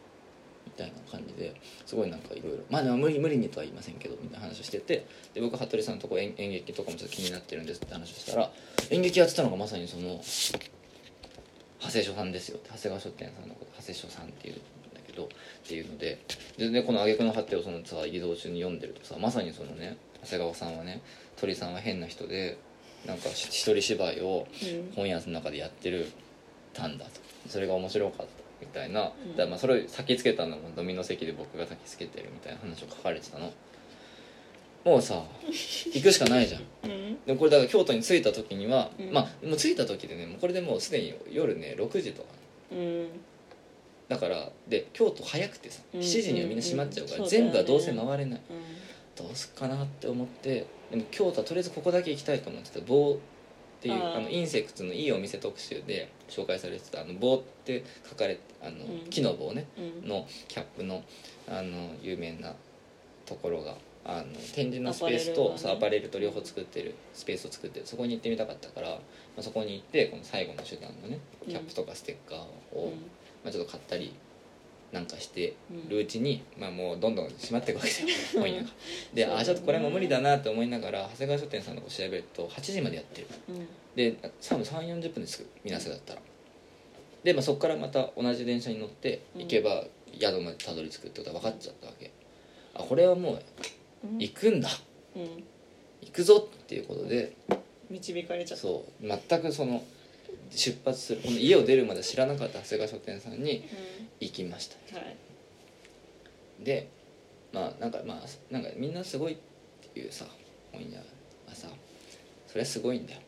[0.67, 8.51] みたいな感じですごいなんかいろいろまあでも無理無理にとは言いませんけどみたいな話をしててで僕服部さんのとこ演演劇とかもちょっと気になってるんですって話をしたら
[8.91, 10.21] 演劇やってたのがまさにその
[11.81, 12.59] 長谷書さんですよ。
[12.59, 14.63] って長谷川書店さんのこと長谷書さんっていうんだ
[15.07, 15.29] けどっ
[15.67, 16.19] ていうので。
[16.59, 21.01] ででこの挙句の果てをそのさ移動中に読んでるとさまさにそのね長谷川さんはね
[21.37, 22.59] 鳥さんは変な人で
[23.07, 24.93] なんかし一人芝居をうん。
[24.95, 26.11] 本屋の中でやってる
[26.75, 27.13] たんだと。
[27.49, 29.37] それが面白かったみたいな、うん。
[29.37, 33.53] だまあそれを先つけたのもドミノ席で僕が先つけてるみたいな話を書かれてたの
[34.85, 36.63] もうさ 行くしかないじゃん。
[36.85, 37.19] うん。
[37.27, 39.13] でもこれだから京都に着いた時には、うん。
[39.13, 42.29] まあもう着いた時でねもうこれでもうすでに夜ね6時とか。
[42.73, 43.09] うん。
[44.09, 48.43] だからで京都早くてさうん7時にはみんな閉まっちゃうから、うん全部はどうせ回れない、う
[49.17, 53.17] どうすっかなって思ってでも京都はとりあえずここだけ行きたいと思ってた棒っ
[53.81, 54.17] ていうあー。
[54.17, 59.11] あのインセクツのいいお店特集で紹介されてたあの棒って書かれてあの、うん。
[59.11, 60.09] 木の棒ねんうん。
[60.09, 61.05] のキャップの
[61.49, 62.57] あの有名な
[63.27, 68.97] ところがあの展示のスペースとアパレルと両方作ってるスペースを作ってるそこに行ってみたかったから、ま
[69.39, 72.39] あ、そこに行ってこの最後の手段のねキャップとかステッカー
[72.77, 72.91] を、うん。
[73.45, 74.15] まあ、ちょっと買ったり
[74.93, 78.69] なんかしてうんるうちに、まあ、もうどんどん閉まっていくわけですよ本屋が。
[79.15, 83.27] であちょっとこれも無理だなって思いながら長谷川書店さんのこと調べると8時までやってる。
[83.49, 83.69] うん。
[83.95, 86.23] で多分3 4 0分で着く水瀬だったら。
[87.23, 89.87] で、まあ、そこからまた同じ電車に乗って行けば
[90.19, 92.11] 宿までたどり着くってことは分かっちゃったわけ。
[92.75, 93.41] あこれはもううん
[94.19, 94.69] 行くんだ。
[95.17, 95.23] うん。
[96.03, 97.37] 行くぞっていうことで。
[97.91, 98.63] 導かれちゃった。
[98.63, 99.07] そう。
[99.07, 99.83] 全くその
[100.51, 103.65] 出発するこの家を出るまで知らなかった長谷川書店さんに
[104.21, 104.77] 行きました。
[104.99, 105.17] うんはい。
[106.65, 106.89] で
[107.53, 109.37] まあなんかまあなんかみんなすごいっ
[109.93, 110.27] ていうさ
[110.73, 111.05] 本屋は
[111.55, 111.69] さ
[112.47, 113.21] それはすごいんだよ。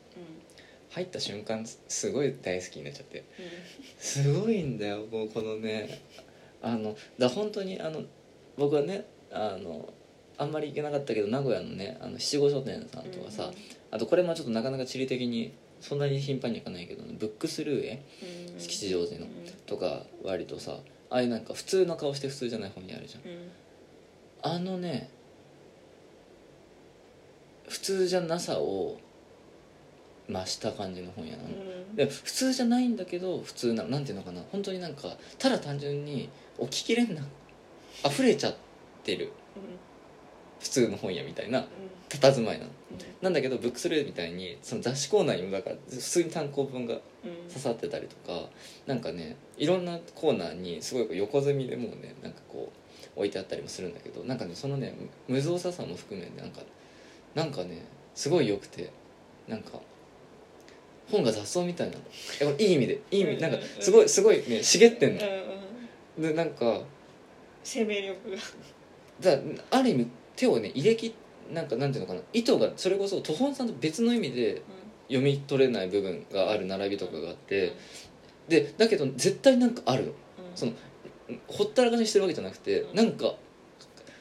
[0.91, 3.25] 入った瞬間すすごい大好きになっちゃって。
[3.99, 6.03] すごいんだよもうこのね。
[6.61, 8.03] あのだ本当にあの
[8.57, 9.93] 僕はねあの
[10.39, 13.51] あんまり行けなかったけど名古屋のねあの七五書店さんとかさ、
[13.91, 18.03] あとこれもちょっとなかなか地理的にそんなに頻繁には行かないけど、ブックスルーエ
[18.53, 18.59] うん。
[18.59, 19.33] 吉祥寺のうん。
[19.67, 20.79] とか割とさ
[21.11, 23.31] ああいうなんか普通の顔して普通じゃない本にあるじゃん。
[23.31, 23.51] うん。
[24.43, 25.11] あのね
[27.69, 28.99] 普通じゃなさを
[30.29, 31.53] 増した感じの本屋なの、う
[31.93, 31.97] ん。
[31.97, 37.23] で普通じゃないんだけど普通ななんていうのかな本当になんかただ単純に置ききれんな
[38.05, 38.55] 溢れちゃっ
[39.05, 39.33] てる
[40.63, 41.67] 普通の本屋みたいな
[42.09, 42.71] 佇まいなの。
[43.21, 46.97] なんだけどブックスルーみたいにその雑誌コーナーにもだから普通に単行本が
[47.49, 48.49] 刺さってたりとか
[48.87, 52.73] なんかねいろんなコーナーにすごい横積みでもうねなんかこ
[53.17, 54.95] う置いてあったりもするんだけどなんかねそのね
[55.29, 56.61] 無造作さも含めなんか
[57.35, 58.91] なんかねすごい良くて
[59.49, 59.81] なんか
[61.11, 62.57] 本が雑草みたいなの。
[62.59, 65.21] いいい意味でいい意味なんかすごいすごいね茂ってんの。
[66.19, 66.81] でなんか
[67.65, 68.37] 生命力が。
[69.21, 69.39] だ
[69.71, 71.15] ある意味手をね入れき
[71.53, 74.63] なんかなんていうのかな意図がそれこそ途本さんと別の意味で
[75.09, 77.77] 読み取れない部分がある並びとかがあって
[78.49, 80.13] でだけど絶対なんかあるの。
[80.55, 80.73] その
[81.47, 82.97] ほったらかしにしてるわけじゃなくてうん。
[82.97, 83.35] なんか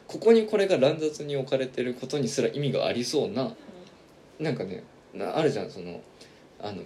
[0.08, 3.54] ここにこれが乱雑に置かれてることにすら意味がありそうな
[4.40, 6.02] なんかねなあるじゃんその
[6.60, 6.84] あの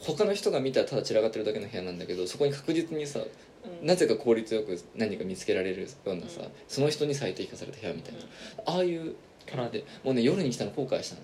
[0.00, 3.20] 他の人が見たらただ散らかってるだけの部屋なんだけどそこに確実にさ
[3.82, 6.48] なぜか効率よく何か見つけられるようなさ、うん。
[6.68, 8.20] その人に最適化された部屋みたいな、
[8.66, 9.14] ああいう
[9.46, 11.22] キャラでもうね夜に来たの後悔したの。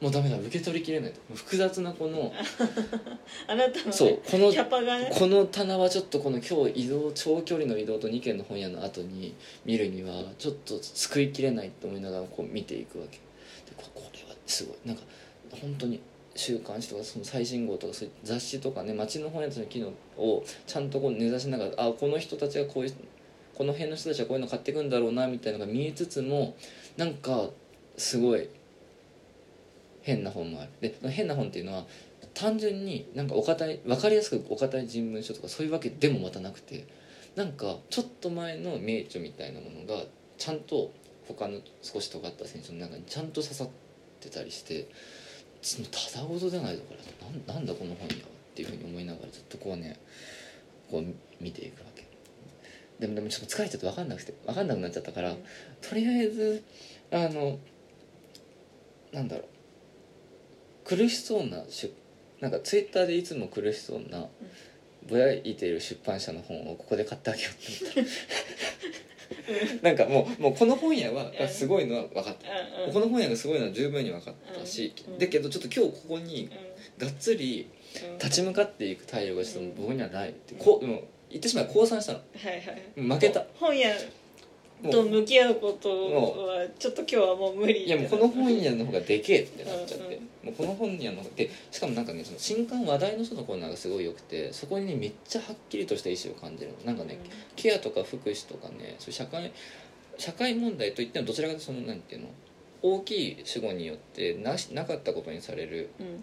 [0.00, 1.12] もうダメだ受け取りきれない。
[1.12, 2.32] と複雑なこの
[3.48, 5.10] あなたのねそうこのキャパがね。
[5.12, 13.16] この棚はちょっとこの今日移動長距離の移動と2軒の本屋の後に見るにはちょっと救いきれないと思いながらこう見ていくわけ。
[13.16, 13.22] で
[13.76, 14.76] ここれはすごい。
[14.84, 15.02] なんか
[15.50, 16.00] 本当に
[16.38, 22.94] 週刊誌とかその最新号とかそういう雑誌とかね街の本屋たちの機能をちゃんとこう根ざしながらあこの人たちがこういう
[23.56, 26.54] この辺の人たちはこういうの買っていくんだろうなみたいなのが見えつつも
[26.96, 27.50] なんか
[27.96, 28.48] すごい
[30.02, 30.70] 変な本もある。
[30.80, 31.84] で変な本っていうのは
[32.34, 36.86] 単純になんかお堅い分かりやすくお堅い人文書とかそういうわけでもまたなくて
[37.34, 40.04] なんかちょっと前の名著みたいなものが
[40.36, 40.92] ちゃんと
[41.26, 43.68] 他の少し尖った選手の中にちゃんと刺さっ
[44.20, 44.88] てたりして
[45.62, 49.98] ただごとじゃないぞこれなんなんだこの本屋はっていうふうに思いながらずっとこうね
[50.90, 51.04] こう
[51.42, 52.06] 見ていくわけ。
[52.98, 55.38] でもでもちょっと疲れちゃって分かんなくて分かんなくなっちゃったから、うん
[55.80, 56.64] とりあえず
[57.12, 57.58] あの
[59.12, 59.46] なんだろう。
[60.84, 61.92] 苦しそうな出
[62.40, 64.26] なんかツイッターでいつも苦しそうな
[65.08, 68.16] ぼやいている出版社の本をここで買ってあげようって思った
[69.82, 72.48] なんかもうもうこの本屋はがすごいのは分かった、
[72.80, 72.92] うんうん。
[72.92, 75.18] この本屋がすごいのは十分に分かったし、うん。
[75.18, 76.50] だけどちょっと今日ここに
[76.98, 78.12] がっつりうん。
[78.12, 82.18] うん立ち向かっていく体力がちょっと僕にはないってこうもう言ってしまえば降参したの。
[82.18, 83.14] はいはい。
[83.14, 83.44] 負けた。
[83.54, 83.88] 本屋
[84.82, 90.12] と向き合うことはちょっと今日はもう無理いやもうこの本屋の方がでけえってなっちゃって、うん。
[90.12, 96.78] うんもうこの本屋の方でしかもなんかねその新刊話題の書のコーナーがすごい良くてそこにねめっちゃはっきりとした意思を感じるの。
[96.84, 97.18] なんかね、
[97.56, 99.52] ケアとか福祉とかねそ社会
[100.16, 102.28] 社会問題といってもどちらかというとそのなんていうの
[102.82, 106.22] 大きい主語によってなしなかったことにされるうんうん。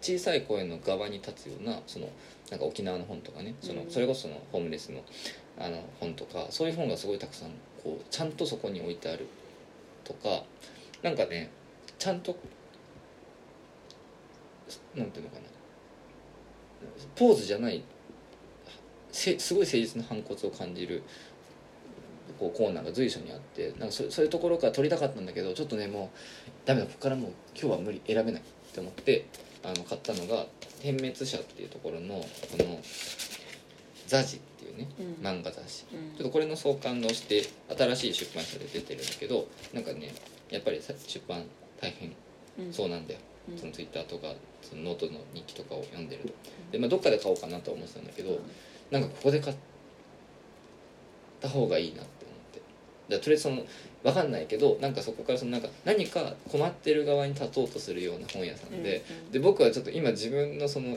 [0.00, 2.08] 小さい声の側に立つようなその
[2.50, 3.90] なんか沖縄の本とかねその、うん。
[3.90, 5.00] それこそそのホームレスの
[5.58, 7.50] あの本とかそういう本がすごいたくさん
[7.82, 9.26] こうちゃんとそこに置いてある
[10.04, 10.44] とか
[11.02, 11.50] なんかね
[11.98, 12.36] ちゃんと
[14.94, 15.42] なんていうのかな。
[17.14, 17.82] ポーズじゃない
[19.12, 21.02] せすごい誠実な反骨を感じる
[22.38, 29.26] こうコーナーが随所にあってなんかそそういうところから撮りたかったんだけどちょっとねもうダメだここからもう今日は無理選べないって思って
[29.62, 30.46] あの買ったのが
[30.82, 32.24] 「点滅者」っていうところのこ
[32.58, 32.80] の
[34.06, 34.40] 「ザジ」っ
[34.72, 34.88] いうね。
[34.98, 35.26] うん。
[35.26, 35.84] 漫画雑誌。
[35.92, 36.16] うん。
[36.16, 37.42] ちょっとこれの創刊のして
[37.76, 40.12] 新しい出版社で出てるんだけどなんかね
[40.50, 41.44] やっぱりさ出版
[41.80, 42.12] 大変
[42.58, 42.72] うん。
[42.72, 43.58] そうなんだよ、うん。
[43.58, 44.32] そのツイッターとか
[44.62, 46.24] そのノートの日記とかを読んでる。
[46.24, 46.32] と
[46.72, 48.40] で、まあ、どっかで買おうかなとは思ってたんだけど、
[48.90, 49.56] なんかここで買っ
[51.40, 52.62] た方がいいなって思って。
[53.08, 53.64] だとりあえずその
[54.02, 60.96] 分かんないけどなんかそこからそのなんか何か困ってる側に立とうとするような本屋さんで、で僕はちょっと今自分のその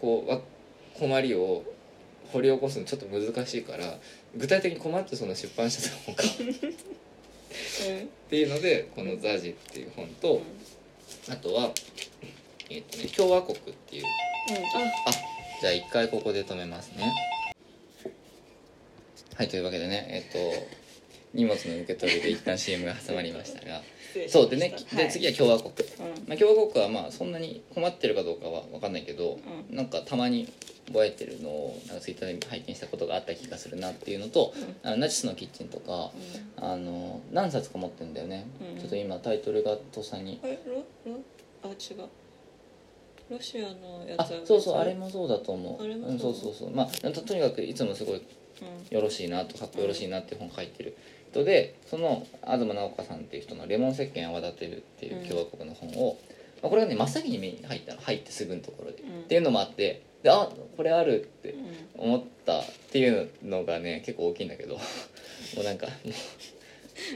[0.00, 0.40] こうわ
[0.98, 1.62] 困りを
[2.32, 3.98] 掘り起こすのちょっと難しいから
[4.36, 6.28] 具体的に困ってその出版社の本か っ
[8.28, 10.42] ていうのでこの「ザジ」っていう本と
[11.28, 11.72] あとは、
[12.68, 14.04] えっとね「共和国」っていう。
[15.06, 15.10] あ。
[15.60, 17.12] じゃあ一回ここで止めますね。
[19.34, 20.38] はいというわけでねえっと
[21.34, 23.82] 荷物の受け取りで一旦 CM が挟まりましたが。
[24.28, 25.72] そうでねで次は共和国、
[26.26, 29.38] まあ、共和国はまあそんなに困ってるかどうかは分かんないけど、
[29.70, 30.50] なんかたまに
[30.86, 36.10] 覚えてるのをなんかツイッターで拝見したことがあった気がするなっていうのと、あのナチスのキッチンとか
[36.56, 38.80] あの何冊か持ってるんだよね、うん。
[38.80, 40.40] ちょっと今タイトルがとっさに。
[40.42, 41.20] えロロ
[41.64, 42.08] あ違う。
[43.28, 45.84] ロシアのやつあそうそうあれもそうだと思う。
[45.84, 46.12] あれもう。
[46.12, 46.70] ん、そそううそうそう。
[46.70, 48.96] まあととにかくいつもすごいうん。
[48.96, 50.96] よろしいなとかっこよろしいなって本書いてる
[51.32, 56.16] 人でその東直子さんっていう人の「レモン石鹸泡立てる」っていう共和国の本を、
[56.62, 59.20] まあ、これがね真っ先に目に入ったの入ってすぐのところで、うん。
[59.20, 62.10] っていうのもあってであこれあるってうん。
[62.10, 64.74] 思ったっていうのがね結構大きいんだけど。
[65.56, 65.92] もうなんかも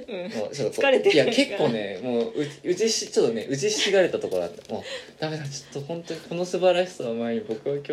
[0.09, 0.31] ううん。
[0.33, 4.83] もうちょっと 疲れてるいや結構ねもうううちしちょっとね打ちひしがれたところあったもう
[5.19, 7.91] ダメだちょっと本当にこの素晴らしさを前に僕は今日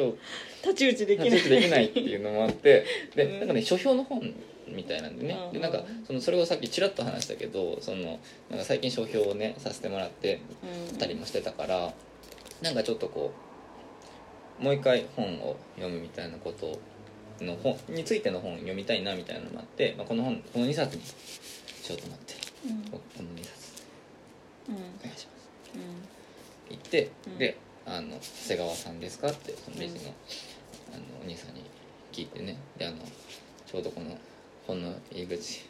[0.62, 1.30] 太刀打ちできない。
[1.32, 2.84] 立ち打ちできないっていうのもあって
[3.16, 3.40] でうん。
[3.40, 4.34] なんかね書評の本
[4.68, 5.38] みたいなんでね。
[5.48, 5.54] うん。
[5.54, 10.40] でなんかそのそれをさっきちらっと話したけどそのなんか最近書評をねさせてもらって
[10.92, 10.98] うん。
[10.98, 11.94] たりもしてたから
[12.62, 13.47] なんかちょっとこう
[14.60, 16.80] もう一回本を読むみたいなこと
[17.44, 22.34] の本についての本を読みたいなみたいなのもあって、まあ、この本この2冊にしようと思って
[22.66, 22.92] うん。
[22.92, 23.84] ここの2冊。
[24.70, 24.76] うん。
[24.76, 25.28] お願いします。
[25.76, 26.76] うん。
[26.76, 27.38] 行って、うん。
[27.38, 30.14] であの「長谷川さんですか?」ってそのレジの,、
[30.94, 31.64] あのお兄さんに
[32.12, 32.58] 聞いてね。
[32.78, 32.98] であの
[33.66, 34.18] ちょうどこの
[34.66, 35.64] 本の入り口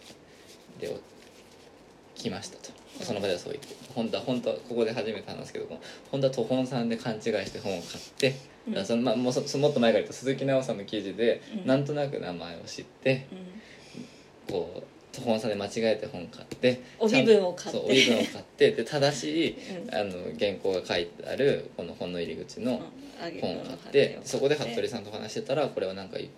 [0.80, 1.00] でお
[2.16, 2.72] 来ましたと
[3.02, 5.80] その場ではそう言って本当は本当はここで初めて話すけども
[6.12, 8.36] 本当は途本さんで勘違いして本を買って、
[8.68, 8.86] うん。
[8.86, 11.68] そのまあ、もうそそもっと前から言うと鈴木奈緒さんの記事で、うん。
[11.68, 13.28] なんとなく名前を知って
[14.50, 17.82] こう途本さんで間違えて本買ってお身分を買って。
[17.82, 19.96] 分を買ってで正しいうん。
[19.96, 22.82] あの原稿が書いてあるこの本の入り口の
[23.42, 26.30] 本を買ってそこで服部さんと話してたらこれはなんか聞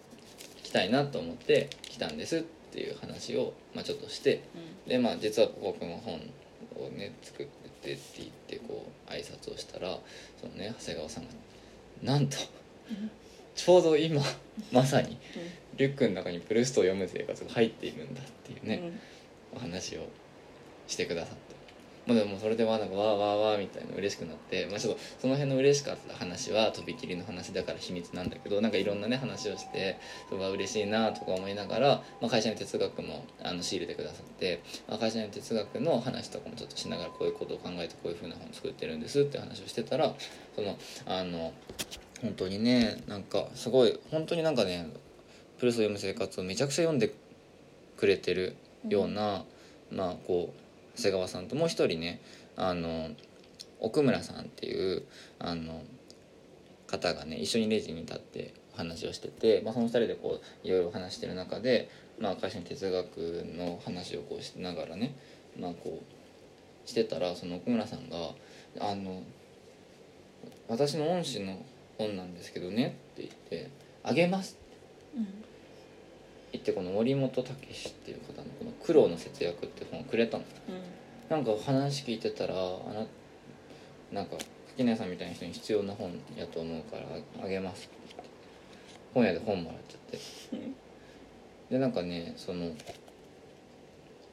[0.64, 2.42] きたいなと思って来たんですっ
[2.72, 4.44] ていう話を、まあ、ちょっとして
[4.88, 6.22] でまあ実は僕も本
[6.86, 9.98] をね作っててって言ってこう挨拶をしたら
[10.40, 11.30] そのね長谷川さんが
[12.04, 12.38] なんと
[13.56, 14.22] ちょうど今
[14.72, 15.18] まさに
[15.78, 19.00] リュックの中にプルーストを読む生活が入っているんだっていうね、
[19.54, 20.08] お話を
[20.88, 21.56] してくださって
[22.10, 31.88] もうでもそれでわーなんかわーわーわーみたいな嬉しくなって、まあ、ちょっとその辺の嬉しかった話はとびきりの話だから秘密なんだけどなんかいろんなね話をしてそれは嬉しいなとか思いながら、
[32.20, 40.16] まあ、会社に哲学もあの仕入れてくださって、まあ、会社に哲学の話とかもちょっとしながらこういうことを考えてこういうふうな本を作ってるんですって話をしてたら
[40.56, 41.54] そのあの
[42.24, 44.90] 本当にねなんかすごい本当になんかね
[45.60, 47.14] プルースを読む生活をめちゃくちゃ読んで
[47.98, 48.56] くれてる
[48.88, 49.44] ような、
[49.92, 50.69] まあこう
[51.00, 52.22] 長谷川さんともう一人ね
[52.56, 53.10] あの
[53.80, 55.04] 奥村さんっていう
[55.40, 55.82] あの
[56.88, 63.18] 方がね一緒にレジに立ってお話をしてて、まあ、その2人でこういろいろ話してる中で、まあ、会社に哲学
[63.58, 65.16] の話をこうしながらね、
[65.60, 68.18] まあ、こうしてたらその奥村さんが
[68.80, 69.24] 「あの
[70.68, 71.58] 私の恩師の
[71.98, 73.30] 本なんですけどね」って言っ
[73.64, 73.70] て
[74.04, 74.58] 「あげます」
[75.16, 75.49] うん。
[76.52, 80.44] 言ってこの森本武史っていう方のこの「苦労の節約」って本をくれたの。
[81.30, 83.06] なんか話聞いてたらあな
[84.12, 84.38] なんか
[84.72, 87.04] 垣根さんみたいな人に必要な本やと思うから
[87.42, 88.30] ああげますって言って。
[89.14, 90.20] 本屋で本もらっちゃって。
[90.54, 90.76] うん。
[91.70, 92.72] でなんかねその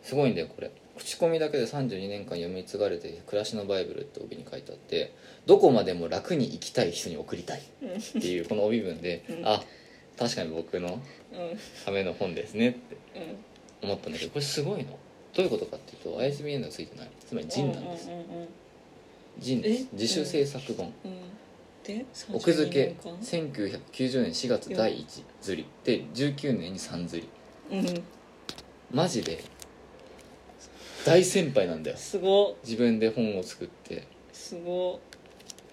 [0.03, 0.71] すごいんだよこれ。
[0.97, 5.13] 口コミだけで32年間読み継がれて「暮らしのバイブル」って帯に書いてあって
[5.45, 9.47] 「どこまでも楽に生きたい人に送りたい」っていうこの帯文で、うん。
[9.47, 9.63] あ
[10.19, 11.01] 確かに僕のうん。
[11.85, 12.97] ための本ですねって
[13.83, 13.89] うん。
[13.89, 14.99] 思ったんだけどこれすごいの。
[15.35, 17.11] どういうことかっていうと ISBN がついてない。
[17.27, 18.09] つまり人なんです。
[19.39, 19.83] 人です。
[19.83, 19.87] え？
[19.93, 20.93] 自主制作本。
[22.33, 25.69] 奥付け32年1990年4月第1釣り。
[25.85, 27.29] で19年に3釣り。
[27.71, 28.03] 間うん。
[28.91, 29.45] マジで
[31.05, 31.97] 大先輩なんだよ。
[31.97, 32.57] すご。
[32.65, 34.07] 自分で本を作って。
[34.33, 34.99] すご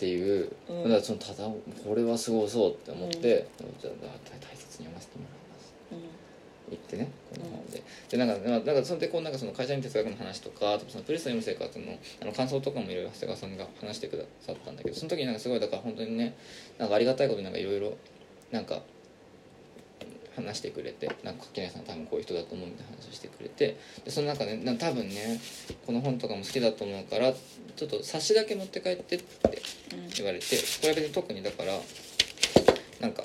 [0.03, 0.83] っていう、うん。
[0.83, 3.47] だからそのただこれはすごそうって思って、
[3.79, 3.93] じゃあ
[4.41, 5.73] 大切に読ませてもらいます。
[5.93, 5.99] うん。
[6.69, 16.35] 言ってねこの本で、でなんかまあだからそれでこうなんかその会社に哲学の話とかそのプレスの読む生活のあの感想とかもいろいろ長谷川さんが話してくださったんだけどその時になんかすごいだから本当にね
[16.77, 17.95] なんかありがたいことになんかいろいろ
[18.51, 18.81] なんか
[20.35, 25.39] 話してくれてなんか垣根さん多分こういう人だと思うみたいな話をしてくれてでその中でな多分ね
[25.85, 29.25] この本とかも好きだと思うからちょっと冊子だけ持って帰ってって
[30.17, 31.79] 言われてこれは別に特にだから
[32.99, 33.23] なんか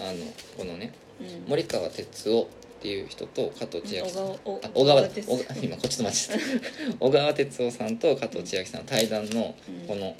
[0.00, 0.10] あの
[0.58, 1.48] このねうん。
[1.48, 2.46] 森川哲夫っ
[2.82, 5.00] ていう人と加藤千秋さん小川
[5.62, 6.30] 今こっちと待ち
[7.00, 9.86] 小川哲夫さんと加藤千秋さんの対談のうん。
[9.86, 10.16] この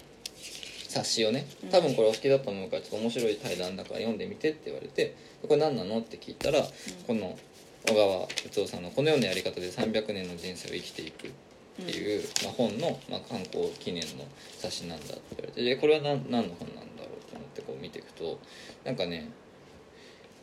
[0.95, 1.69] 冊子をねうん。
[1.71, 6.63] 多分これお好きだと思うからちょっと面白い対談だから読んでみてって言われてこれ何なのって聞いたら
[7.07, 7.39] この
[7.87, 14.25] 小川哲夫さんの「このようなやり方で300年の人生を生きていく」っていう、まあ、本の、まあ、観光記念の
[14.59, 18.39] 冊子なんだって言われてでこれは何何の本なんだろうと思ってこう見ていくと
[18.85, 19.29] なんかね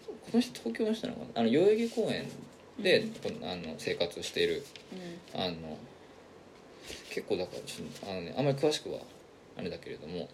[0.06, 1.42] この人東京の人なのかな？
[1.42, 2.30] あの代々木公園
[2.80, 4.66] で、このあの生活をしている
[5.34, 5.78] あの
[7.10, 9.00] 結構だからちょっとあの、ね、あんまり詳しくは
[9.58, 10.30] あれだけれども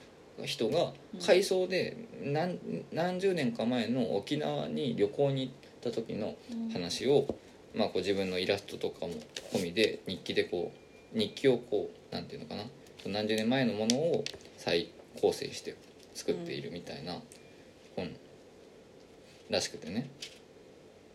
[0.45, 0.93] 人が
[1.25, 2.59] 回想で何
[2.91, 6.69] 何十年か前の沖縄に旅行に行った時のうん。
[6.69, 7.27] 話を、
[7.73, 9.13] まあ、こう自分のイラストとかも
[9.53, 10.71] 込みで日記でこ
[11.15, 12.63] う日記をこうなんていうのかな。
[13.05, 14.23] 何十年前のものを
[14.57, 14.89] 再
[15.21, 15.75] 構成して
[16.13, 17.21] 作っているみたいな
[17.95, 18.09] 本
[19.49, 20.09] らしくてね。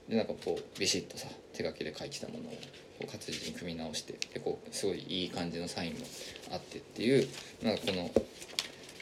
[0.08, 2.52] でなんかこうビシッとさ手書きで書いてたものを
[2.98, 5.98] こう活字に組み直してでこうすごいいい感じのサインも
[6.52, 7.28] あってっていう
[7.62, 8.10] なんかこの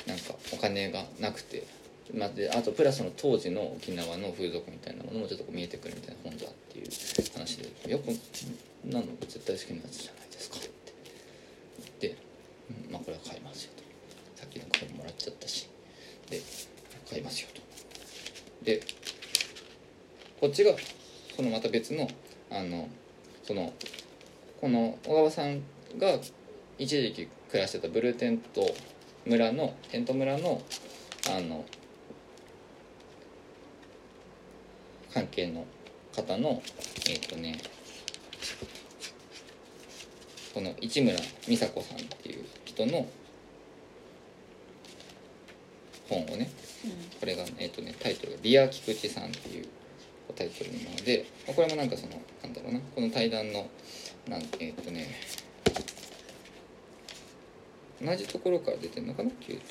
[0.07, 1.67] なんかお金がなくて、
[2.15, 6.89] まあ、であとプラスの当時の沖縄の風俗みたいなものもちょっと見えてくるみたいな本だっていう
[7.35, 10.71] 話で「いやこんなの絶対好きなやつじゃないですか」って。
[12.01, 12.17] 言って
[12.89, 13.83] 「うんまあこれは買いますよ」と。
[14.41, 15.69] さっきのこれもらっちゃったし。
[16.31, 16.41] で
[17.09, 17.61] 買いますよと。
[18.65, 18.81] で
[20.41, 20.75] こっちが
[21.37, 22.09] そのまた別の
[22.51, 22.89] あの
[23.43, 23.73] その
[24.61, 25.61] この小川さん
[25.99, 26.19] が
[26.79, 28.63] 一時期暮らしてたブルーテント
[29.27, 30.63] 村のテント村の
[31.29, 31.65] あの
[35.13, 35.67] 関係の
[36.15, 36.63] 方の
[37.09, 37.59] えっ、とね
[40.55, 41.17] この市村
[41.49, 43.07] 美佐子さんっていう人の
[46.09, 46.51] 本をね
[47.21, 49.67] これが、えっとね、タイトルが「ディア菊池さん」っていう
[50.35, 53.69] タイトルのものでまあこれもなんかそのなんだろうなこの対談の
[54.29, 55.07] なんえっとね
[58.03, 59.31] 同じところから出てるのかな？
[59.33, 59.65] キュート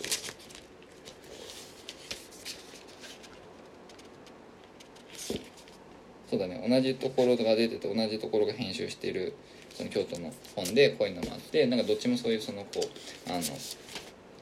[6.29, 6.63] そうだね。
[6.69, 9.33] 同じところが出てて同じところが編集している
[9.73, 13.41] その京都の本でこういうのもあってなんかどっちもそういうそのこうあの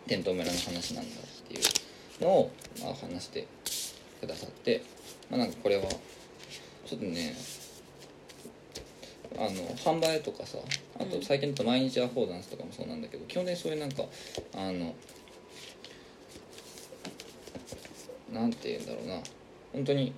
[0.06, 2.52] 伝統村の話なんだっていうのを、
[2.82, 3.48] まあ、話して
[4.20, 4.84] くださって、
[5.30, 7.36] まあ、なんかこれはちょっとね
[9.38, 10.58] あの販売とかさ
[11.00, 14.04] あと最近だと毎日アフォーダンスとかもそうなんだけど基本的にそういうなんか
[14.56, 14.96] あの
[18.34, 19.22] なんて言うんだろうな。
[19.74, 20.12] 本当に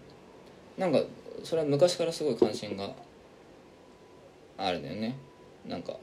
[0.78, 1.02] なんか
[1.44, 2.94] それは昔からすごい関心が
[4.58, 5.16] あるんだよね。
[5.68, 5.94] なんか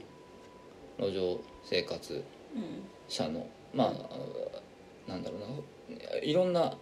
[0.99, 2.23] 路上生活
[3.07, 5.47] 者のまあなんだろうな。
[6.21, 6.75] いろんな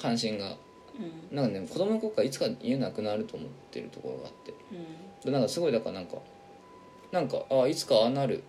[0.00, 0.56] 関心が
[1.30, 4.54] なんかね子供の頃からいつか家なくなると思ってるところがあって。
[5.24, 6.16] でなんかすごいだからなんか
[7.12, 8.42] なんかあいつかああなる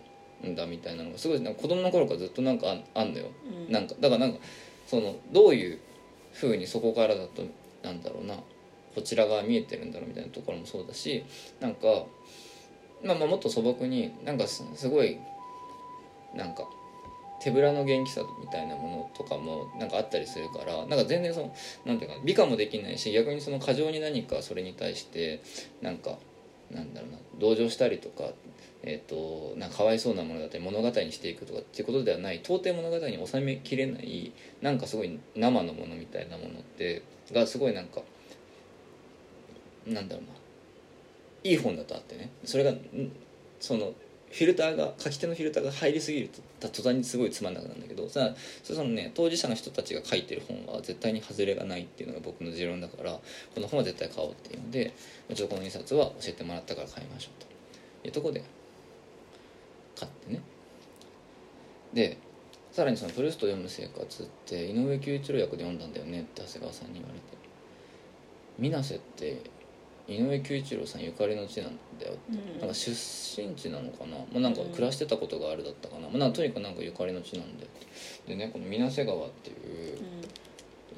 [0.46, 3.26] んだみたいなのがすごいなんか子供の頃からずっとなんかああんのよ、
[3.66, 3.72] うん。
[3.72, 4.38] なんかだからなんか
[4.86, 5.78] そのどういう
[6.32, 7.42] ふうにそこからだと
[7.82, 8.36] なんだろうな
[8.94, 11.24] こちら側見えてるんだろうみたいなところもそうだし
[11.60, 11.86] なんか、
[13.04, 15.18] まあ、まあもっと素朴になんかすすごい
[16.34, 16.64] なんか
[17.40, 25.42] 手ぶらの元気さみたいなものとかもなんかあったりするからなんか全然そのなんていうか美化もできないし逆にその過剰に何かそれに対して
[25.82, 26.18] なんか
[26.70, 28.24] なんだろうな同情したりとか
[28.82, 34.32] えー、となんかかわいそうなものだったり物語にしていくとかっていうことではない到底物語に収めきれない
[34.62, 38.00] なんかすごい生のものみたいなものってがすごいなんか
[39.86, 40.32] なんだろうな
[41.44, 42.30] いい本だとあってね。
[42.44, 42.72] それが
[43.60, 43.92] その
[44.30, 53.12] フィルターが書き手のフィルターが入りすぎると途端にすごいつまんなくなるんだけどさそのね当事者の人たちが書いてる本は絶対に外れがないっていうのが僕の持論だから
[53.54, 54.92] この本は絶対買おうっていうので
[55.34, 57.50] ちょっとこの2冊は教えてもらったから買いましょうと。
[58.02, 58.42] いうとこで
[59.98, 60.40] 買ってね。
[61.92, 62.16] で
[62.72, 67.20] さらにその「プルスト読む生活」って井上久一郎役で読んだんだよねって長谷川さんに言われて。
[68.58, 69.38] 水瀬って
[70.10, 72.60] 井上久一郎さんゆかりの地なんだようん。
[72.60, 77.70] なんか出身地なのかな、まあ、なんか暮らしてたことがあるだったかな,、まあ、なんかとにかくなんかゆかりの地なんだよ
[78.26, 79.98] でねこの水瀬川っていう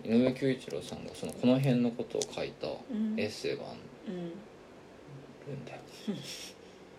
[0.04, 3.20] 井上久一郎さんがそのこの辺のことを書いたうん。
[3.20, 3.66] エッセイがあ
[4.08, 4.14] うん
[5.46, 5.78] るんだよ。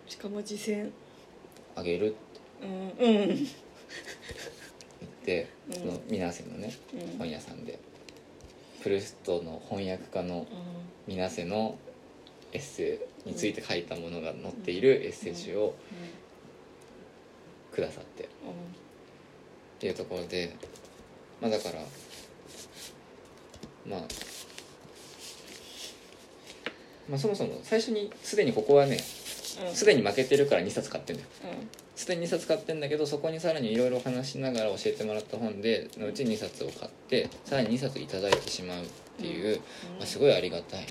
[0.06, 0.92] しかも次戦
[1.74, 2.16] あげるって。
[2.62, 3.06] うん。
[3.06, 3.26] うん。
[3.28, 3.46] 言っ
[5.24, 7.18] てうんその水瀬のねうん。
[7.18, 7.78] 本屋さんで。
[8.82, 10.46] プルストの翻訳家の
[11.06, 11.78] 水瀬の
[12.54, 15.74] エッセイについて書いたものが載っているエッセイ集を
[17.72, 18.26] くださってっ
[19.80, 20.56] ていうところで
[21.42, 21.80] まあだから
[23.86, 24.00] まあ
[27.08, 28.98] まあそもそも最初にすでにここはね
[29.62, 29.74] うん。
[29.74, 31.28] すでに負けてるから2冊買ってんだよ。
[31.44, 31.68] うん。
[31.94, 38.86] すでに2冊買ってんだけどそこにさらにいろいろ話しながら教えてもらった本でのうち2冊を買ってさらに2冊いただいてしまうっ
[39.18, 39.60] ていう、
[39.98, 40.86] まあ、すごいありがたい。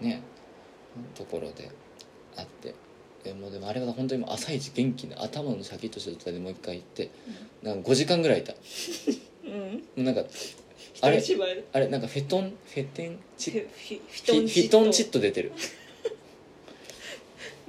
[0.00, 0.22] ね
[1.14, 1.70] ところで
[2.36, 2.74] あって
[3.24, 7.10] でもでもあれは本当に朝一元気で頭のシャキッとした状態でもう一回行って
[7.62, 8.52] なんか5時間ぐらいいた。
[8.52, 8.58] も
[9.44, 9.82] うん。
[9.96, 10.24] うなんか
[10.94, 11.22] 一あれ
[11.72, 14.40] あれなんかフェトンフェテンチフフィト。
[14.40, 14.46] ン
[14.92, 15.52] チットと出てる。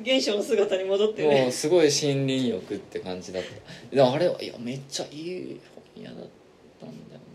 [0.03, 3.95] 原初の姿に戻ってもうねすごい森林浴って感じだった。
[3.95, 5.59] でもあれはいやめっちゃいい
[5.95, 6.27] 本屋だっ
[6.79, 7.26] たんだよな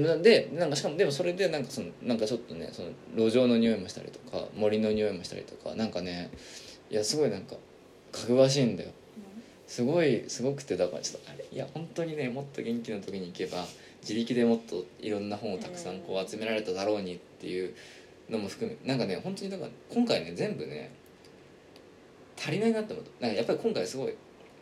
[0.00, 6.30] ででなんかしかもでもそれでなんかそのなんかちょっとねその路上の匂いもしたりとか森の匂いもしたりとかなんかね
[6.90, 7.56] いやすごいなんか
[8.12, 8.90] かぐわしいんだよ。
[9.66, 13.64] すごいすごくてだからちょっとあれいや本当にねもっと元気な時に行けば
[14.00, 17.74] 自力でもっといろんな本をたくさんこう集められただろうにっていう
[18.30, 20.92] のも含めなんかね本当にだから今回ね全部ね
[22.38, 23.26] 足りないなって思った。
[23.26, 24.14] なんかやっぱり今回すごい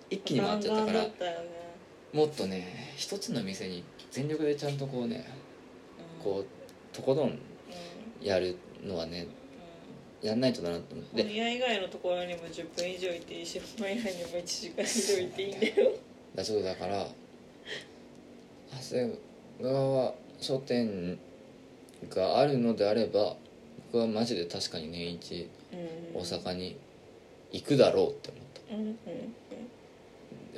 [0.09, 1.07] 一気に回っちゃったから
[2.15, 3.85] もっとね一つの店に
[4.15, 5.27] 全力でちゃんとこうね
[6.19, 6.25] うん。
[6.25, 7.39] こうとことんうん。
[8.23, 9.27] やるのはね
[10.23, 15.93] やんないとだなと思っ本て屋以外のところにも10分以上いていいし本屋以外にも1時間以上いていいんだよ。
[16.37, 16.63] だそう。
[16.63, 17.09] だから
[18.81, 19.19] 長谷
[19.61, 21.19] 川書店
[22.09, 23.35] があるのであれば
[23.93, 25.51] 僕はマジで確かに年一
[26.15, 26.21] うん。
[26.21, 26.77] 大阪に
[27.51, 28.75] 行くだろうって思った。
[28.75, 28.97] うんうん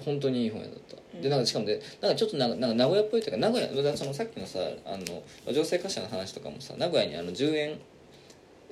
[0.05, 1.23] 本当にいい本屋だった、うん。
[1.23, 7.79] でなんかしかもでなんかちょっとなんかなんか名古屋っぽいというか名古屋そのさっきのさあの路上生活者の話とかもさ名古屋にあの10円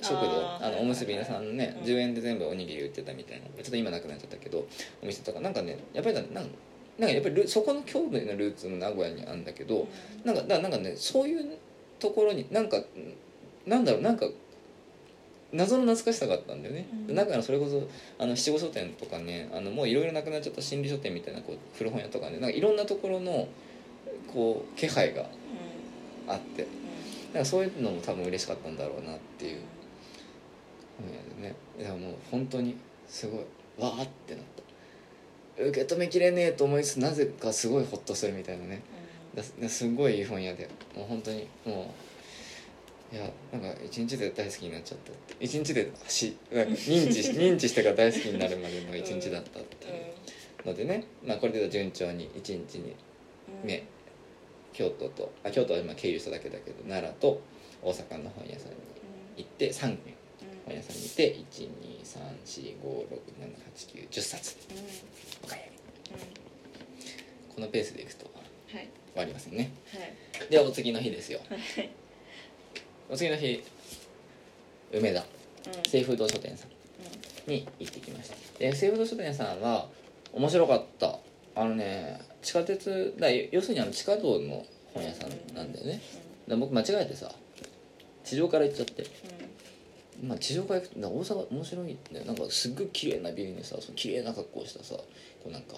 [0.01, 1.83] 食堂あのおむすび屋さんのね、うん。
[1.85, 4.67] 10円で全部おにぎり売ってたみたいなちょっと今なくなっちゃったけど
[5.01, 6.47] お店とかなんかねやっぱりなんなん
[6.97, 9.85] なんかやっぱりルそこの郷土のルーツの名古屋にあるんだけど、
[10.23, 11.57] なんかだなんかねそういう
[11.99, 12.77] ところになんか
[13.65, 14.27] なんだろうなんか
[15.53, 17.15] 謎の懐かしさがあったんだよね、うん。
[17.15, 17.87] だからそれこそ
[18.19, 23.47] あの七五書店とかねあのもういろいろなくなっちゃった心理書店みたいなこう古本屋とかねなんかいろんなところの
[24.33, 25.29] こう気配が
[26.27, 26.67] あって。
[27.33, 27.43] なん。
[27.43, 29.59] かそういうのも多分嬉しかったんだろうなっていう。
[30.97, 32.77] 本屋でねいやもう本当に
[33.07, 33.39] すごい
[33.77, 35.63] わーってなった。
[35.63, 38.81] 受け止めきれねえと思いつつなぜかすごいホッとするみたいなね。
[39.35, 41.85] だすごいいい本屋でもう本当にもう
[43.15, 45.35] いやなんか一日で大好きになっちゃったって。
[45.39, 49.93] 一日でしなんか認知し 認知してから大好きになるまでの一日だったっていう。
[50.67, 52.93] のでね、まあ、これで順調に一日に
[53.63, 53.83] 目
[54.73, 57.39] 京都とあ京都は今経由しただけだけど奈良と
[57.81, 58.75] 大阪の本屋さんに
[59.37, 60.13] 行って3軒。
[60.65, 61.35] 本屋さんに行って
[64.09, 64.55] 12345678910冊。
[65.43, 65.75] お買い上げ。
[67.55, 68.89] このペースでいくと終はい。
[69.15, 69.71] わりませんね。
[69.93, 69.99] は
[70.45, 70.49] い。
[70.49, 71.39] ではお次の日ですよ。
[71.47, 71.89] はい
[73.09, 73.63] お次の日
[74.91, 75.23] 梅田う
[75.79, 75.83] ん。
[75.83, 76.65] 清風堂書店さ
[77.47, 78.35] んに行ってきました。
[78.59, 79.87] で SF 書店さんは
[80.33, 81.17] 面白かった。
[81.55, 86.01] あのね地下鉄だ要するにあの地下道の本屋さんなんだよね。
[86.47, 87.31] だ僕間違えてさ
[88.23, 89.05] 地上から行っちゃって。
[90.23, 92.25] まあ地上から行くと大阪面白いんだよ。
[92.25, 95.03] なんかすっごい綺麗なビルにさその綺麗な格好をしたさこ
[95.47, 95.75] うなんか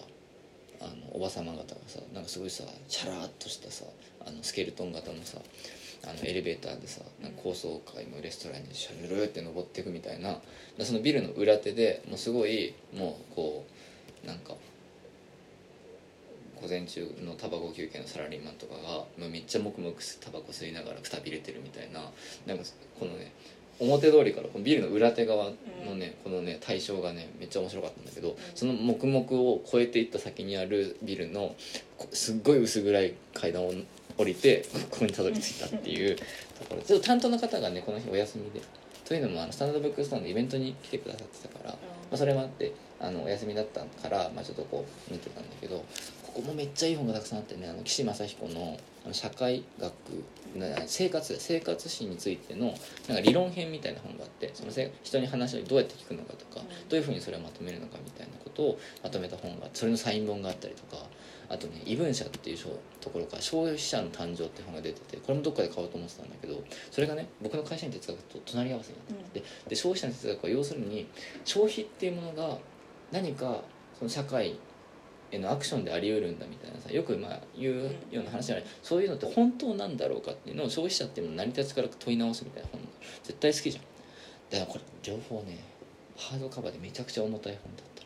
[0.80, 3.86] あのおば様方がさなんかすごいさチャラーっとしたさ
[4.26, 5.40] あのスケルトン型のさ
[6.08, 7.02] あのエレベーターでさ
[7.44, 10.38] 高層階のレストランにシャルルって登っていくみたいな
[10.78, 13.66] でそのビルの裏手でもうすごいもうこ
[14.24, 14.54] うなんか
[16.62, 22.02] 午前中のタバコ休憩のサラリーマンとかがもうめっちゃ黙々タバコ吸いながらくたびれてるみたいな
[22.48, 22.64] なんか
[23.00, 23.32] このね
[23.80, 25.52] 表通りからこのビルの裏手側
[25.86, 31.56] のね、このね対象がねめっちゃ面白かったんだけど、その黙々を越えていった先にあるビルの
[31.98, 33.74] こすっごい薄暗い階段を
[34.18, 36.24] 降りてここにたどり着いたっていうと
[36.70, 36.82] ころ。
[36.82, 38.62] ちょっと担当の方がねこの日お休みで。
[39.08, 41.78] というのもあのスタンダードブックストアのイベントに来てくださってたから、ま
[42.12, 45.78] あ、それもあってあのお休みだったから、まあ、ちょっとこう見てたんだけど
[46.24, 49.94] ここもめっちゃいい本がたくさんあってねあの岸正彦のあの社会学
[50.58, 52.74] な生活生活史についての
[53.08, 56.90] なんか理論編みたいな本があってそのせ人に話をどうやって聞くのかとか、うん。
[56.90, 61.04] どういうふうにそれをまとめるのかみたいなことをまとめた本がそれのサイン本があったりとか
[61.50, 62.58] あとね「異文社」っていう
[63.00, 71.08] ところから「消費者の誕生」って本が出ててこれもどっかで買おうと思ってたんだけどそれがね僕の会社に哲学と隣り合わせになってでで消費者の哲学は要するに
[71.46, 72.58] 消費っていうものが
[73.12, 73.64] 何か
[73.98, 74.56] その社会
[75.32, 82.82] へのアクションであり得るんだみたいなさよくまあ言うような話じゃない、そういうのって本当なんだろうかっていうのを消費者っていうの成り立ちから問い直すみたいな本
[83.24, 83.84] 絶対好きじゃん。
[84.50, 85.60] だからこれ両方ね
[86.16, 88.04] ハードカバーでめちゃくちゃ重たい本だった。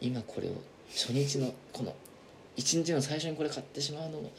[0.00, 0.52] 今これを
[0.90, 1.94] 初日のこの
[2.56, 4.32] 一日の最初にこれ買ってしまうのもっ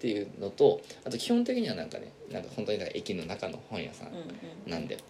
[0.00, 5.00] ていうのとあと基本的にはなんかねなんか本当になんか駅の中の本屋さんなんだよ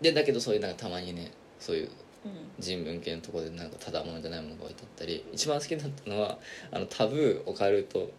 [0.00, 1.90] でだけどそういうなんかたまにねそういう
[2.24, 2.52] うん。
[2.58, 6.38] 人文系のところでなんかただものじゃないものが置いてあったり一番好きだったのは
[6.70, 8.10] あのタブーオカルト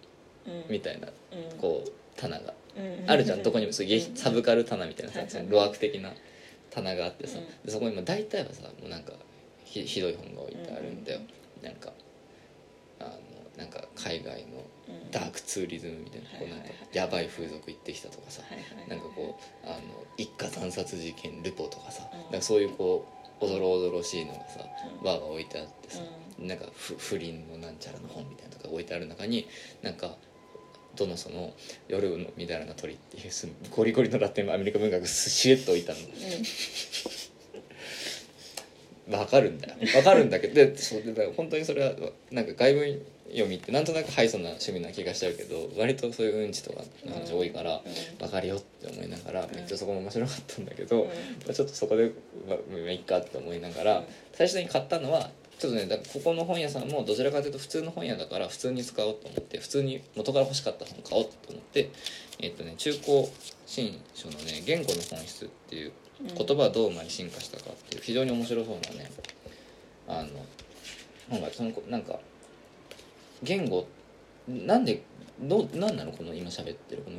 [0.46, 0.66] うん。
[0.70, 1.58] みたいなうん。
[1.58, 3.10] こう棚がうん。
[3.10, 3.44] あるじゃん。
[3.44, 6.14] どこにもそうサブカル棚みたいなさはいはい露悪的な
[6.70, 7.40] 棚があってさ。
[7.40, 7.46] うん。
[7.66, 9.14] でそこにも大体はさもうなんか
[9.82, 11.20] ひひどい本が置いてあるんだよ。
[11.64, 11.92] なんか
[13.00, 13.12] あの
[13.58, 15.12] なんか海外のうん。
[15.12, 19.78] ダークツーリズムみたいなこうなんかやばい風俗行ってきたとかさはなんかこうあの
[20.18, 22.20] 一家惨殺事件ルポとかさうん。
[22.24, 23.08] なんかそういうこ
[23.42, 24.60] うおどろおどろしいのがさ
[25.00, 25.04] うん。
[25.04, 26.02] バーが置いてあってさ
[26.40, 29.48] なんかふ不倫のなんちゃらの本みたいなのとか置いてある中に
[29.82, 30.16] なんか
[30.96, 31.54] どのその
[31.88, 36.08] 「夜のみだらな鳥」っていうすゴリゴリのラテンアメリカ文学がしれっと置いてあるの
[39.12, 39.76] わかるんだよ。
[39.96, 41.94] わかるんだけどでそうで本当にそれは
[42.32, 47.82] なんか外文読みってなんとなくハイソな趣味な気がしちゃうけど割とそういううんちとかの話多いから
[48.22, 51.12] わかるよって思いながらめっちゃそこも面白かったんだけど、ま
[51.50, 52.12] あ、ちょっとそこで
[52.48, 54.06] まあまあいいかって思いながら、うん。
[54.34, 55.30] 最終的に買ったのは
[55.60, 61.90] ちょっとねここの本屋さんもどちらかというと普通の本屋だから普通に使おうと思って普通に元から欲しかった本買おうと思って
[62.40, 63.26] えっ、とね中古
[63.66, 65.92] 新書のね「言語の本質」っていう
[66.22, 69.12] 言葉はどう生まれ進化したかっていう非常に面白そうなね
[70.08, 70.30] あの
[71.30, 72.20] 本がそのなんか
[73.42, 73.88] 言語
[74.48, 75.04] なんで
[75.42, 77.18] どうなんなのこの今喋ってるこの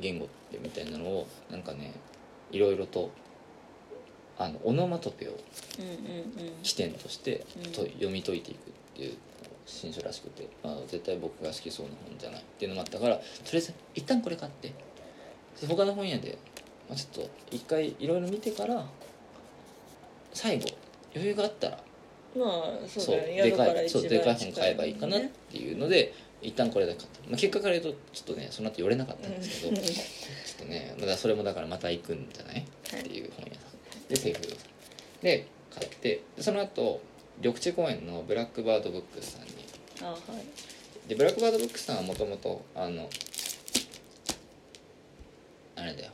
[0.00, 1.92] 言語ってみたいなのをなんかね
[2.50, 3.10] いろいろと
[4.38, 5.32] あのオノマトペを
[6.62, 9.14] 起点としてと読み解いていくっていう
[9.66, 13.24] 新書らしくて、まあ、絶対僕が好きそうな本じゃないっていうのもあったからとり
[13.54, 14.72] あえず一旦これ買って
[15.60, 16.38] で他の本屋で、
[16.90, 18.84] まあ、ちょっと一回いろいろ見てから
[20.34, 20.66] 最後
[21.14, 21.78] 余裕があったら
[22.36, 23.36] まあそうだね。
[23.44, 26.12] 宿でかいそうでかい本買えばいいかなっねていうので
[26.42, 29.76] 一旦これで買った、まあ、結果から言うとちょっとねその後寄れなかったんですけど、うん。
[29.76, 29.94] ちょっ
[30.58, 32.60] とねだからそれもだからまた行くんじゃない？
[32.60, 33.60] っていう本屋さ
[33.96, 34.08] ん。
[34.08, 34.42] でセーフ。
[34.42, 34.58] さん
[35.22, 37.00] で買ってでその後
[37.38, 39.48] 緑地公園のブラックバードブックスさんに。
[40.02, 40.18] あはい。
[41.08, 43.08] でブラックバードブックスさんはもともとあの
[45.76, 46.10] あれだよ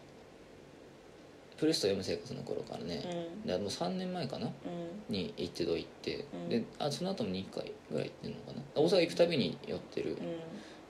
[1.57, 3.03] プルスト読む生活の頃からね、
[3.45, 3.47] うん。
[3.47, 4.47] でもう3年前かな？
[4.47, 5.15] うん。
[5.15, 6.49] に行ってどう行って、うん。
[6.49, 8.63] であその後も2回ぐらい行ってるのかな？
[8.75, 10.17] 大阪行くたびに寄ってるうん。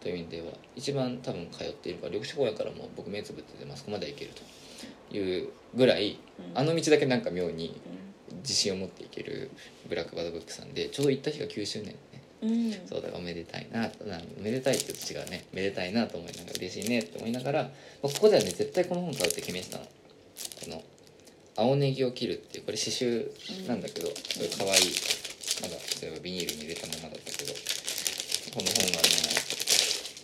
[0.01, 0.47] という意味では
[0.77, 4.31] 一番多分通っているから緑地公園からも僕目つぶっててあそこまでは行ける
[5.11, 6.59] というぐらいうん。
[6.59, 7.81] あの道だけなんか妙に
[8.31, 9.51] う自信を持っていける
[9.89, 11.97] ブラックバードブックさんでちょうど行った日が9周年ね
[12.43, 13.91] んうんそうだからおめでたいな
[14.41, 15.47] めでたいって言うと違うね。
[15.53, 17.69] めでたいなと思いながら嬉しいねって思いながらま
[18.05, 19.85] あここではね絶対この本買うって決めてたの
[20.64, 20.82] この
[21.57, 24.80] 「青ネギを切る」っていうこれ刺繍なんだけどこれかわい。
[24.80, 24.82] い
[25.62, 29.09] まだ例えばビニールに入れたままだったけどこの本がね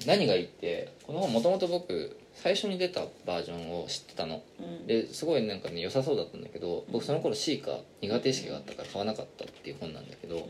[0.06, 4.42] 何がいいってこの本もともと僕最初に出たバージョンを知ってたの。
[4.58, 4.64] うん。
[4.64, 10.48] うんですごいなんかね良さそうだったんだけど僕その頃 C か苦手意識があったから買わなかったっていう本なんだけど、こ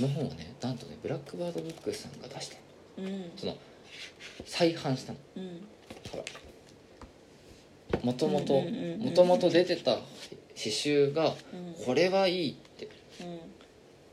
[0.00, 2.58] の本をねなんとねブラックバードブックスさんが出して
[2.98, 3.32] うんうん。
[3.36, 3.56] その
[4.44, 5.18] 再販したの。
[5.36, 5.66] うん。
[6.10, 6.24] ほら
[8.02, 9.98] もともともともと出てた
[10.54, 12.88] 詩集がうんこれはいいって。
[13.20, 13.38] うん。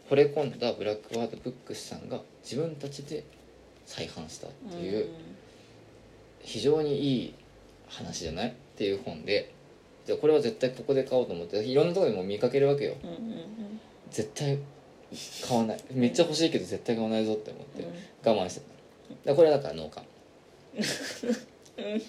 [0.09, 3.23] 惚れ込んだブラックバードブックスさんが自分たちで
[3.85, 5.07] 再販したっていう
[6.41, 7.33] 非常にいい
[7.87, 8.49] 話じゃない？
[8.49, 9.53] っていう本で。
[10.05, 12.95] じこれは絶対ここで買おうと思っていろんなところでも見かけるわけよ。
[14.09, 14.57] 絶対
[15.47, 15.79] 買わない。
[15.91, 17.91] めっちゃ欲しいけど絶対買わないぞって思ってうん。
[18.37, 18.61] 我慢して
[19.25, 19.35] た。
[19.35, 20.03] これだから農家。
[20.73, 21.99] うん。
[21.99, 22.05] だ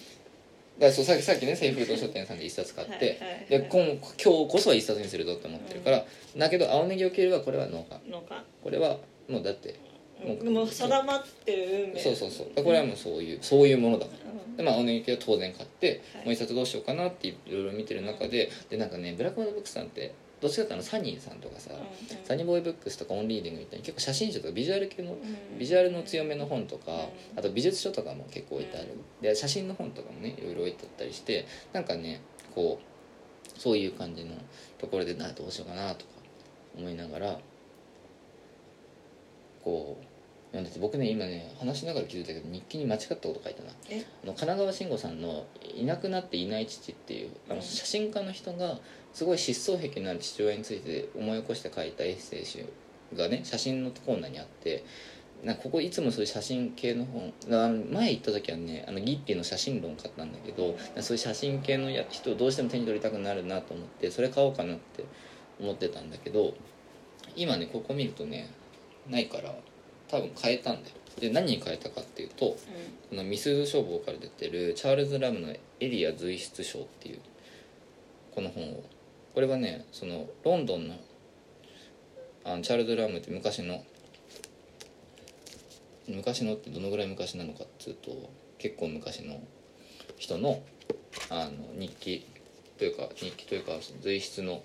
[0.83, 6.05] からそうさっきさっきねセーフード書店さんで一冊買って、はいで今今日こそは一冊にするぞって思ってるから、
[6.37, 8.11] だけど青ネギを切るはこれは農家。
[8.11, 8.97] のかこれは
[9.29, 9.79] もうだって
[10.25, 11.99] もうもう定まってる運命。
[12.01, 12.63] そうそうそう。
[12.63, 14.31] これはもうそういうそういうものだから。
[14.31, 14.57] うん。
[14.57, 16.25] でまあ青ネギ系は当然買って、はい。
[16.25, 20.13] もう一冊どうしようかなっていろいろ見てる中ででなんかねブラックバードブックスさんって
[20.43, 21.79] どっちかっていうとサニーさんとかさ、うん
[22.25, 25.57] サニーボーイブックスとかオンリーディングみたいに結構写真集とかビジュアル系のうん。
[25.57, 27.39] ビジュアルの強めの本とかうん。
[27.39, 28.89] あと美術書とかも結構置いてある。
[29.21, 32.21] で写真の本とかもねいろいろ置いてあったりしてなんかね
[32.53, 34.31] こうそういう感じの
[34.77, 36.11] ところでなどうしようかなとか
[36.77, 37.39] 思いながら
[39.63, 40.05] こう
[40.47, 43.71] 読んでて僕ね今ね話しながら気づいたけど日記に間違ったこと書いたな。
[43.89, 44.05] え？
[44.23, 47.61] あの神奈川慎吾さんの「いなくなっていない父」っていうあのうん。
[47.63, 48.79] 写真家の人が
[49.13, 52.65] すごい失踪癖のある父親について思い起こして書いたエッセイ集
[53.15, 54.83] がね写真のコーナーにあって
[55.43, 65.03] なここいつもそういう写真系の本あの前行った時はねあのギッピーの写真論買ったんだけどそういう写真系のや人をどうしても手に取りたくなるなと思ってそれ買おうかなって
[65.59, 66.53] 思ってたんだけど
[67.35, 68.49] 今ねここ見るとね
[69.09, 69.53] ないから
[70.07, 70.95] 多分変えたんだよ。
[71.19, 72.55] で何に変えたかっていうと
[73.09, 77.19] このミスズ消防から出てるチャールズ・ラムの「エリア随筆賞」っていう
[78.31, 78.83] この本を
[79.33, 80.95] これはねそのロンドンの
[82.45, 83.83] あのチャールズ・ラムって昔の
[86.07, 88.11] 昔のってどのぐらい昔なのかっつうと
[88.57, 89.41] 結構昔の
[90.17, 90.61] 人の
[91.29, 92.27] あの日記
[92.77, 94.61] というか日記というか随筆の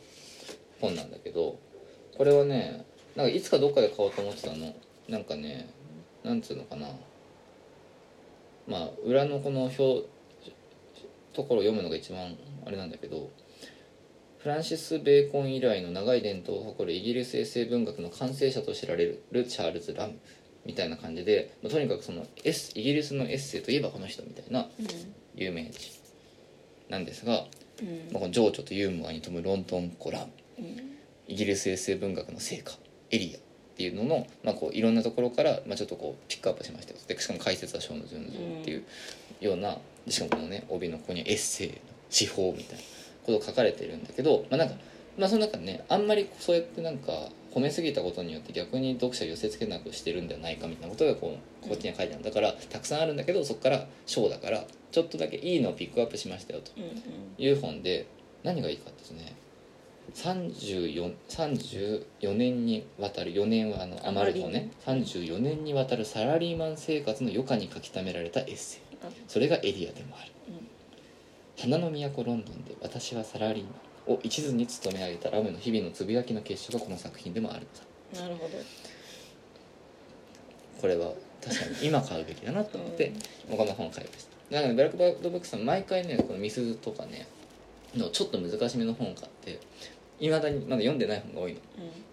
[0.81, 1.59] 本なんだけど
[2.17, 4.75] これはねなんかいつかどっかで買おうと思ってたの。
[5.09, 5.69] なんかね
[6.23, 6.89] なんつうのかな。
[8.67, 9.77] まあ裏のこの表
[11.33, 13.31] ところを読むのが一番あれなんだけど
[14.39, 20.19] フランシス・ベーコン以来の長い伝統を誇るイギリスエッセイ文学の完成者と知られるチャールズ・ラム
[20.65, 24.69] みたいな感じで、まあとにかくそのエスイギリスのエッセイといえばこの人みたいな
[25.35, 25.73] 有名人
[26.89, 27.47] なんですが、
[27.83, 28.13] うん。
[28.13, 30.97] まあ、この情緒とユーモアに富むロンドンコラムうん。
[31.27, 32.73] イギリスエッセイ文学の成果
[33.11, 33.41] エリアっ
[33.77, 36.99] ていうのの、まあ、こういろんなところから、まあ、ちょっとこうピックアップしましたよ。
[37.07, 38.85] でしかも解説は小野純三っていう
[39.41, 41.75] ような、でしかもこのね帯のここにエッセイの
[42.11, 42.85] 手法みたいな
[43.33, 44.75] こと書かれてるんだけどまあなんか
[45.17, 47.13] まあその中でねあんまりそうやってなんか
[47.55, 52.25] 褒めすぎたことによって逆に読者を寄せつけなくしてるんではないかみたいなことがこうこっちには書いてある。
[52.25, 56.71] だからたくさんあるんだけどそこから章だからちょっとだけいいのをピックアップしましたよと。
[57.39, 58.07] いう本で
[58.45, 59.35] 何がいいかってですね
[60.15, 64.71] 34 34年にわたる4年はあの余る方ね。
[64.87, 68.81] 34年にわたるサラリーマン生活の余暇に書き溜められたエッセイ。
[69.03, 70.31] あそれがエリアでもある。
[70.33, 70.38] うん
[71.59, 73.71] 花の都ロンドンで私はサラリーマ
[74.13, 77.67] ンを一途に務め上げたラムの日々のつぶやきの結晶がこの作品でもある
[78.15, 78.51] のだなるほど。
[80.81, 81.13] これは
[81.45, 83.13] 確かに今買うべきだなと思って、
[83.51, 84.57] この本を買いました。
[84.57, 87.27] なのでブラックバードブックさん毎回ねこのミスズとかね
[87.95, 89.59] のちょっと難しめの本を買って
[90.21, 91.61] いまだにまだ読んでない本が多いの。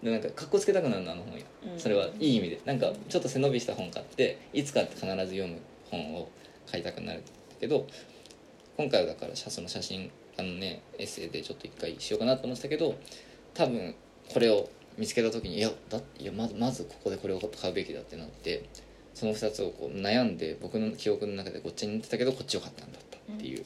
[0.02, 1.80] でなんかかっこつけたくなるのあの本やうん。
[1.80, 2.60] それはいい意味で。
[2.64, 5.58] なんかちょっと背伸びした本買っていつかって必ず読む
[5.90, 6.28] 本を
[6.70, 7.22] 買いたくなる
[7.60, 7.86] けど
[8.76, 12.94] 今回はだから写その写真あのねエッセイでちょっと一回しようかなと思ってたけど
[13.54, 13.94] 多分
[14.32, 14.68] これを
[14.98, 18.68] 見つけた時にいやだいやまずまずここでこれを買うべきだってなって
[19.14, 23.64] その2つをこう悩んで僕の記憶の中でこっちに行ってたけどこっちを買ったんだったっていう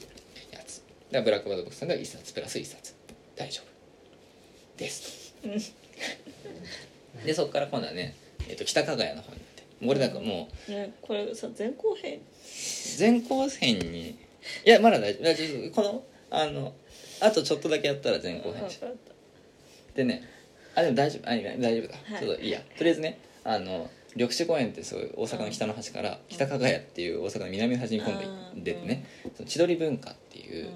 [0.51, 0.81] やつ。
[1.11, 2.95] だからブラックバードボックスさんが1冊プラス1冊。
[3.35, 5.49] 大丈夫ですと。
[7.25, 8.15] でそこから今度はね、
[8.47, 9.85] えっと北加賀屋の方に行って。
[9.85, 12.21] これだからもうねこれさ前後編？
[12.97, 14.17] 前後編に
[14.65, 15.23] いやまだ大丈夫。
[15.23, 15.71] 大丈夫。
[15.71, 16.73] このあの
[17.19, 18.97] あとちょっとだけやったら前後編し分かっ
[19.95, 20.23] でね
[20.75, 21.29] あでも大丈夫。
[21.29, 22.25] あ大丈夫だ、はい。
[22.25, 22.61] ちょっといいや。
[22.77, 28.21] とりあえずねあの緑地公園ってそういう大阪の北の端から北加賀屋っていう大阪の南の端に今度
[28.55, 30.69] 出てねその千鳥文化っていう、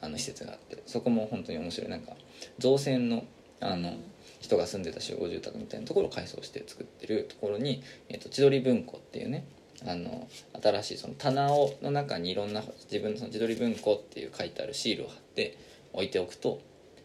[0.00, 1.90] あの施設があってそこも本当に面白い。
[1.90, 2.12] なんか
[2.58, 3.24] 造船の
[3.62, 3.92] あの、
[4.40, 9.44] 人が住んでた集合住宅みたいなところを改装して作ってるところに、えっと千鳥文庫っていうね
[9.86, 10.28] あの
[10.62, 15.56] 新しいその棚をの中にいろんな自分のその自撮り文庫っていう書いてあるシールを貼って
[15.92, 16.60] 置いておくと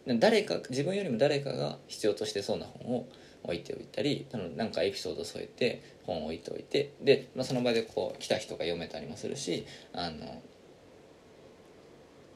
[0.08, 3.08] 誰か自分よりも誰かが必要としてそうな本を
[3.44, 10.42] 置いておいたりなんかエピソード添えて本を置いておいてで、まあ、その場でこう来た人が読めたりもするしあの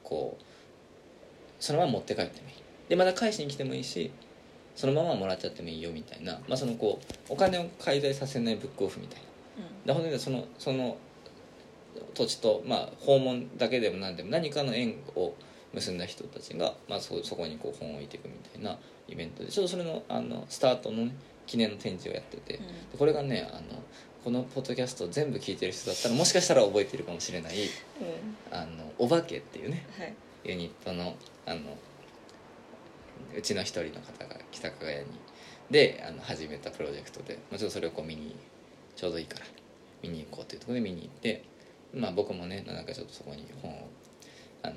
[0.02, 0.44] こう
[1.60, 2.54] そのまま持って帰ってもいい。
[2.88, 4.10] でまた返しに来てもいいし
[4.74, 9.29] そのままもらっちゃってもいいよみたいな、まあ、そのこうお金を介在させないブックオフみたいな。
[9.84, 10.96] で本当にそのその
[12.14, 15.34] 土地と、まあ、訪問だけでも何でも何かの縁を
[15.72, 21.14] 結んだ人たちが、まあ、そそこにこう本を置いていくみたいなイベントでちょっとそれのあのスタートの、ね、
[21.46, 22.66] 記念の展示をやってて、うん。
[22.66, 23.82] でこれがねあの
[24.24, 28.56] このポッドキャストを全部聞いてる人だったらもしかしたら覚えてるかもしれないうん。
[28.56, 30.14] あのお化けっていうねはい。
[30.44, 31.60] ユニットのあの
[33.36, 35.06] うちの一人の方が北加賀屋に
[35.70, 38.34] であの始めたプロジェクトで、まあ、ちょっとそれをこう見に
[39.00, 39.46] ちょうどいいから。
[40.02, 41.42] 見に行こうというところで見に行って、
[41.94, 43.88] まあ、僕もねなんかちょっとそこに本を
[44.62, 44.74] あの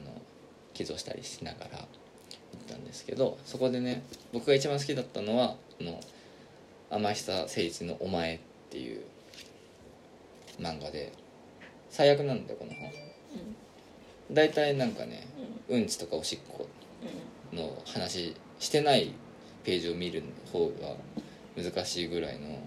[0.74, 1.88] 寄贈したりしながら行っ
[2.68, 6.00] たんですけどそこでね僕が一番好きだったのはこの
[6.90, 9.02] 天久誠一の「お前」っていう
[10.60, 11.12] 漫画で
[11.90, 12.92] 最悪なんだよこの本。
[14.32, 15.28] 大体なんかね
[15.70, 16.68] うんちとかおしっこ
[17.52, 19.14] の話してない
[19.64, 20.96] ページを見る方が
[21.62, 22.60] 難しいぐらいの、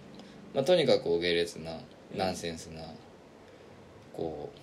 [0.56, 1.78] まあ、とにかくお下劣な
[2.16, 2.80] ナンセンスな
[4.14, 4.58] こう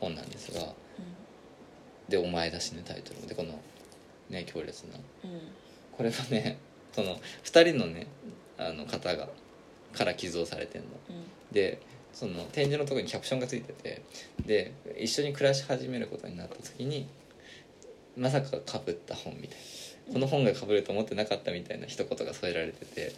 [0.00, 0.72] 本なんですが
[2.08, 3.58] で「お前だしね」タイトルでこの
[4.30, 4.98] ね強烈な。
[5.96, 6.58] これはね
[6.92, 8.06] その2人のね
[8.56, 9.28] あの方が
[9.92, 10.88] から寄贈されてんの。
[11.50, 11.80] で
[12.12, 14.02] その展示のところにキャプションがついてて
[14.46, 17.08] で一緒に暮らし始めることになった時に
[18.16, 19.64] まさかかぶった本みたいな
[20.12, 23.12] この本がかぶると思ってなかったみたいな一言が添えられてて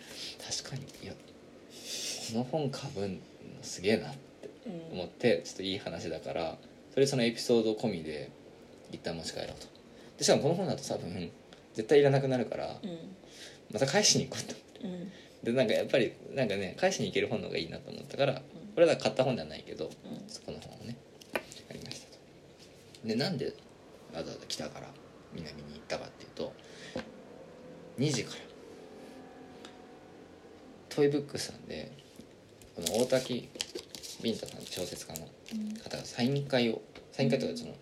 [0.63, 1.13] 確かにいや
[2.33, 3.19] この本かぶんの
[3.63, 4.99] すげえなってうん。
[4.99, 6.57] 思ってちょっといい話だから
[6.93, 8.31] それそのエピソード込みで
[8.91, 9.67] 一旦持ち帰ろうと。
[10.19, 11.31] でしかもこの本だと多分
[11.75, 12.99] 絶対いらなくなるからうん。
[13.73, 14.53] また返しに行こう
[14.83, 15.11] とうん。
[15.43, 18.35] でなんかやっぱりなんかね返しに行ける本の方がいいなと思ったから
[18.75, 19.91] これは買った本ではないけど
[20.29, 20.97] そこの本をね
[21.69, 22.19] やりましたと。
[23.09, 24.87] でなんでわざわざ北から
[25.35, 26.53] 南に行ったかっていうと
[27.99, 28.37] 2時から。
[30.89, 31.91] トイブックスさんで
[32.77, 33.49] この大滝
[34.23, 35.27] ビンタさん小説家の
[35.83, 36.83] 方がサイン会を
[37.13, 37.75] サイン会というかその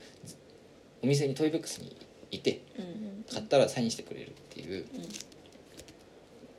[1.02, 1.96] お店にトイブックスに
[2.30, 2.62] いて
[3.32, 4.86] 買ったらサインしてくれるっていう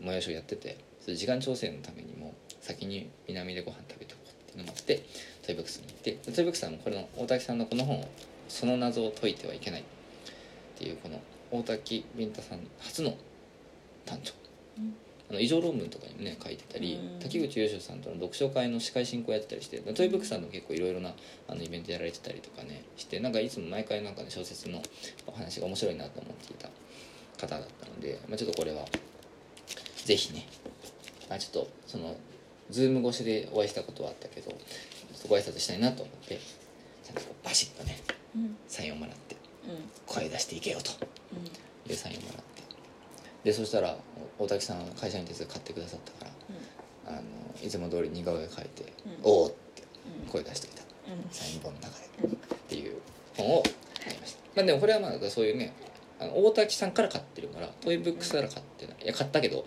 [0.02, 0.08] うん。
[0.08, 5.04] 催しをやっててそれ時間調整のためにも先に南でご飯食べておこうっていうのもあって
[5.46, 8.10] トイブックスに行ってでトイブックスさんもこれの大滝さんのこの本を
[8.50, 9.84] その謎を解いてはいけないっ
[10.78, 11.22] ていうこの
[11.52, 13.16] 大滝ビンタさん初の
[14.06, 14.34] 短調、
[14.78, 14.96] うん
[15.30, 17.20] あの異常論文とかにもね書いてたり、うん。
[17.20, 21.14] 滝口優秀さんとの読書会の司会進行やってたりしてトイブックスさんでも結構いろいろな
[21.48, 24.82] あのイベントやられてたりとかねしてなんかいつも毎回なんかね小説の
[25.26, 26.70] お話が面白いなと思っていた
[27.40, 28.86] 方だったので、まあ、ちょっとこれは
[30.04, 30.48] ぜひね
[31.30, 32.18] あちょっとその
[32.70, 34.52] ズーム越しでお会いしたことはあったけど
[35.30, 36.40] ご挨拶したいなと思って
[37.06, 37.98] ちゃんとバシッとね
[38.36, 38.58] うん。
[38.68, 39.90] サインをもらってうん。
[40.08, 40.92] 声出していけよと
[41.34, 41.92] うん。
[41.92, 42.51] いうサインをもらって
[43.44, 43.98] でそしたら
[44.38, 46.32] 大滝さんが会社に手数買ってくださったか
[47.06, 47.22] らあの
[47.62, 49.14] いつも通り似顔絵描いて「うん。
[49.24, 49.84] おお!」って
[50.24, 50.30] うん。
[50.30, 50.82] 声出してきた。
[50.82, 51.30] うん。
[51.32, 52.36] サイン本の中でうんっ
[52.70, 52.98] ていう
[53.38, 53.64] 本を
[54.04, 54.40] 買いました。
[54.56, 55.74] まあでもこれはまあそういうね
[56.20, 58.98] あの大滝さんから買ってるからトイブックスから買ってない。
[59.04, 59.66] いや買ったけど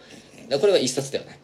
[0.60, 1.38] これは一冊ではない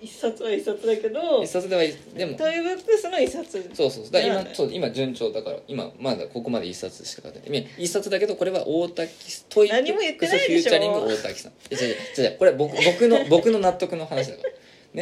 [0.00, 1.82] 一冊は一冊だけど一冊では
[2.16, 2.36] でも。
[2.36, 4.10] トイブックスの一冊そうそう。
[4.10, 7.58] だ今そう今順調だから今まだここまで一冊しか買ってない。
[7.60, 11.52] 今一冊だけどこれは大滝トイブックスフューチャリング大滝さん。
[11.70, 12.38] 違う違う違う。
[12.38, 14.50] これは僕僕の 僕の納得の話だから。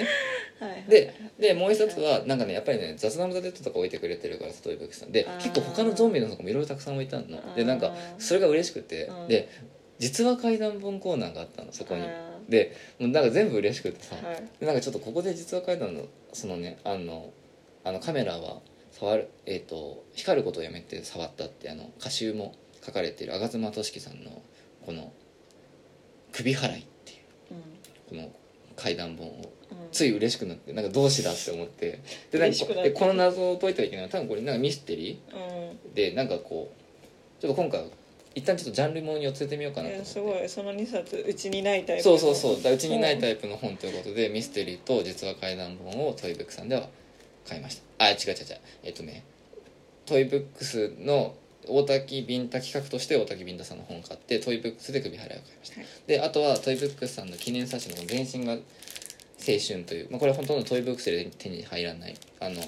[0.02, 0.06] ね。
[0.88, 5.12] ででもう一冊はなんかねやっぱりね雑談ザ・デッドとか置いてくれてるからトイブックスさん。
[5.12, 7.54] で結構他のゾンビのとこもいろいろたくさん置いてあるの。
[7.54, 9.04] でなんかそれが嬉しくて。
[9.04, 9.48] うんで
[9.98, 12.02] 実話怪談本コーナーがあったのそこに。
[12.02, 14.16] あでもうなんか全部嬉しくてさ。
[14.16, 14.42] ーはい。
[14.60, 17.30] でなんかちょっとここで実話怪談のそのねあの
[17.84, 18.60] あのカメラは
[18.92, 24.42] 触るえっ、と光ることをやめて触ったってあの歌集も書かれている吾妻俊樹さんの
[24.84, 25.12] この
[26.32, 27.18] 「首払い」っていう
[28.08, 28.30] この
[28.76, 29.38] 怪談本をうん。
[29.40, 32.00] うんつい嬉しくなってなんか同志だって思って。
[32.30, 35.38] でなんかでこの謎を解いてはいけない多分これなんかミステリうん。
[35.92, 37.84] ーでなんかこうちょっと今回
[38.38, 40.08] 一旦ちょっとジャンルものに寄せてみようかないと思って。
[40.08, 40.48] やすごい。
[40.48, 42.62] その2冊うちにないタイプそうそうそう。
[42.62, 46.88] だうちにないイタイプの本ということでミステリーと実話怪談本をトイブックさんでは
[47.46, 48.04] 買いました。
[48.04, 48.36] あ違う違う違う。
[48.84, 49.24] えっとね
[50.06, 51.34] トイブックスの
[51.66, 55.80] 大滝ビンタ企画として大滝ビンタさんの本を買ってトイブックスで首払いを買いました。
[55.80, 55.88] はい。
[56.06, 58.56] であとはトイブックスさんの記念冊子の全身が
[59.40, 62.14] 春」という、まあ、これは本当のトイブックスで手に入らない。
[62.40, 62.62] あの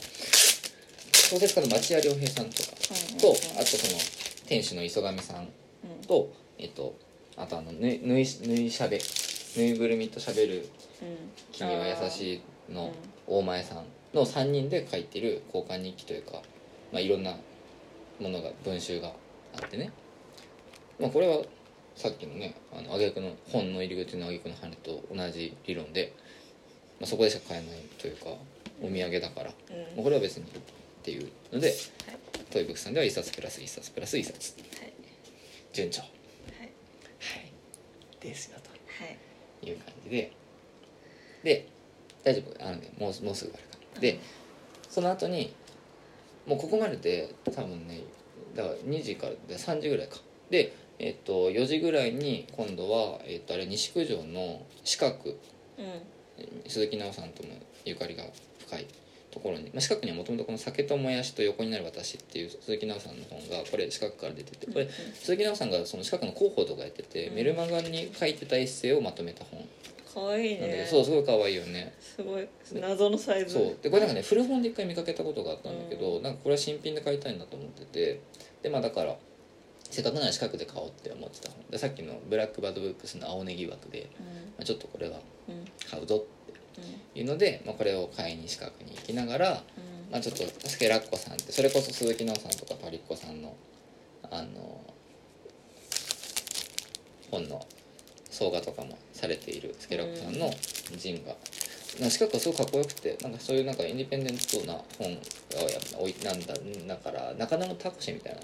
[1.30, 2.70] 小説家の町屋良平さんとか
[3.20, 4.00] とあとその
[4.46, 5.48] 店主の磯上さん
[6.00, 6.94] とえっと
[7.36, 9.00] あとあのぬいぬいぬいしゃべ
[9.56, 10.68] ぬいぐるみとしゃべる
[11.52, 12.40] 「君は優しい」
[12.72, 12.92] の
[13.26, 13.84] 大前さん
[14.14, 16.42] の3人で書いてる交換日記というか、
[16.92, 17.36] まあ、いろんな
[18.20, 19.12] ものが文集が
[19.54, 19.92] あってね、
[20.98, 21.42] まあ、これは
[21.96, 26.12] さっきのねあの挙句の本の入り口の挙句の羽と同じ理論で、
[27.00, 28.26] まあ、そこでしか買えないというか
[28.82, 29.76] お土産だから、うん。
[29.96, 30.46] まあこれは別にっ
[31.02, 31.74] ていうので、
[32.50, 34.54] トイブックさんでは1冊プラス1冊プラス1冊。
[34.80, 34.89] はい
[35.72, 36.00] 順調。
[36.02, 36.06] は
[36.58, 36.68] はい。
[37.48, 39.16] いですよはい
[39.60, 40.32] という感じで。
[41.44, 41.68] で
[42.24, 42.64] 大丈夫。
[42.64, 44.00] あのねもうもうすぐ終わるから。
[44.00, 44.18] で
[44.88, 45.54] その後に
[46.46, 48.00] もうここまでで多分ね
[48.54, 50.16] だから2時からで3時ぐらいか。
[50.50, 55.16] でえっと4時ぐらいに今度は、えっとあれ西九条の四角。
[55.78, 56.02] うん。
[56.66, 57.50] 鈴木奈緒さんとも
[57.84, 58.24] ゆかりが
[58.66, 58.86] 深い
[59.30, 67.34] ところに、まあ、四角にはもともとこの「酒ともやしと横になる私」っていう鈴木奈緒さんの本がこれ四角から出ててこれ鈴木奈緒さんがその四角の広報とかやってて、うん。
[67.36, 69.66] メルマガに書いてたエッセイをまとめた本。
[70.12, 71.94] かわいいねそうすごい可愛いよね。
[72.00, 72.48] すごい。
[72.74, 73.54] 謎のサイズ。
[73.54, 73.76] そう。
[73.80, 78.20] でこれなんかね古本で一回見かけたことがあったんだけど、なんかこれは新品で買いたいなと思ってて
[78.62, 79.16] でまあだから
[79.88, 81.64] せっかくなら四角で買おうって思ってた本。
[81.70, 84.26] でさっきのブラックバードブックスの青ネギ枠で、うん。
[84.26, 86.26] まあ、ちょっとこれはうん買うぞって
[87.14, 89.62] いうので、まあ、これを買いに四角に行きながら、
[90.10, 93.54] まあ、ちょっとスケラッコさんってそれこそ鈴木奈緒さんとかパリッコさんの
[94.30, 94.80] あの
[97.30, 97.64] 本の
[98.30, 100.50] 総画とかもされているスケラッコさんの
[100.96, 108.40] ジンが、なんか四角がすごくかっこよくてなんかそういうなんかインディペンデントな本がやっぱ置いなんだだから中野のタクシーみたいな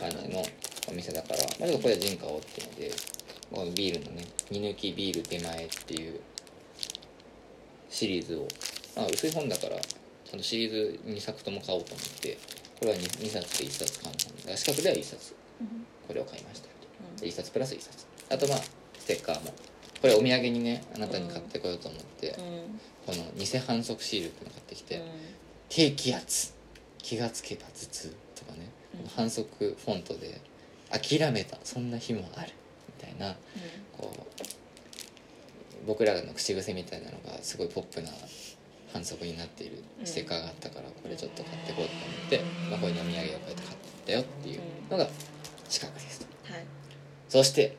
[0.00, 0.42] 感じの
[0.88, 2.90] お店だから、まあ、ちょっとこれはジン買おうっていうので、
[3.56, 6.20] まあ、ビールのね「煮抜きビール出前」っていう
[7.94, 8.48] シリーズを、
[8.96, 12.36] まあ、薄い本だからちゃんとシリーズ2作とも買おうと思って
[12.80, 15.34] これは 2, 2冊で1冊買うの四角では1冊。
[15.60, 15.86] うん。
[16.08, 16.68] これを買いました
[17.20, 18.06] で1冊プラス1冊。
[18.30, 18.58] あとまあ
[18.98, 19.52] ステッカーも。
[20.00, 22.80] これお土産にねあなたに買ってこようと思って、うん。
[23.06, 25.04] この偽反則シールっていうのを買ってきて、うん。
[25.68, 26.52] 低気圧。
[26.98, 28.70] 気がつけば頭痛とかね、
[29.02, 29.08] うん。
[29.08, 30.40] 反則フォントで
[30.90, 31.58] 諦めた。
[31.62, 32.52] そんな日もある。
[32.98, 33.36] みたいな
[33.96, 34.42] こう
[35.86, 38.08] 僕らの口癖みたいなのがすごいポップな
[38.92, 43.76] 反則になっているステッカーがあったからこれちょっと買ってこうと思って、まあ、こういうお土産をこうやって買っ
[44.06, 44.60] たよっていう
[44.90, 45.08] のが
[45.68, 46.52] 四角ですと。
[46.52, 46.64] はい。
[47.28, 47.76] そして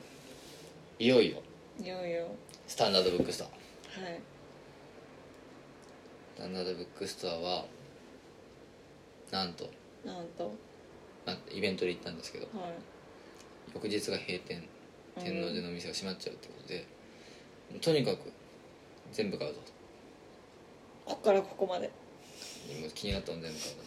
[0.99, 1.41] いよいよ
[1.81, 2.27] いよいよ。
[2.67, 3.47] スタンダードブックストア。
[3.47, 4.19] はい。
[6.35, 7.65] スタンダードブックストアは
[9.31, 9.69] なんと
[10.05, 10.51] なんと。
[11.25, 12.71] なんイベントで行ったんですけどはい。
[13.73, 14.63] 翌日が閉店。
[15.17, 16.85] 天王寺の店が閉まっちゃうってことで、
[17.81, 18.31] とにかく
[19.11, 19.59] 全部買うぞ
[21.05, 21.91] こっからここまで。
[22.69, 23.83] 今気になったの全部買うぞ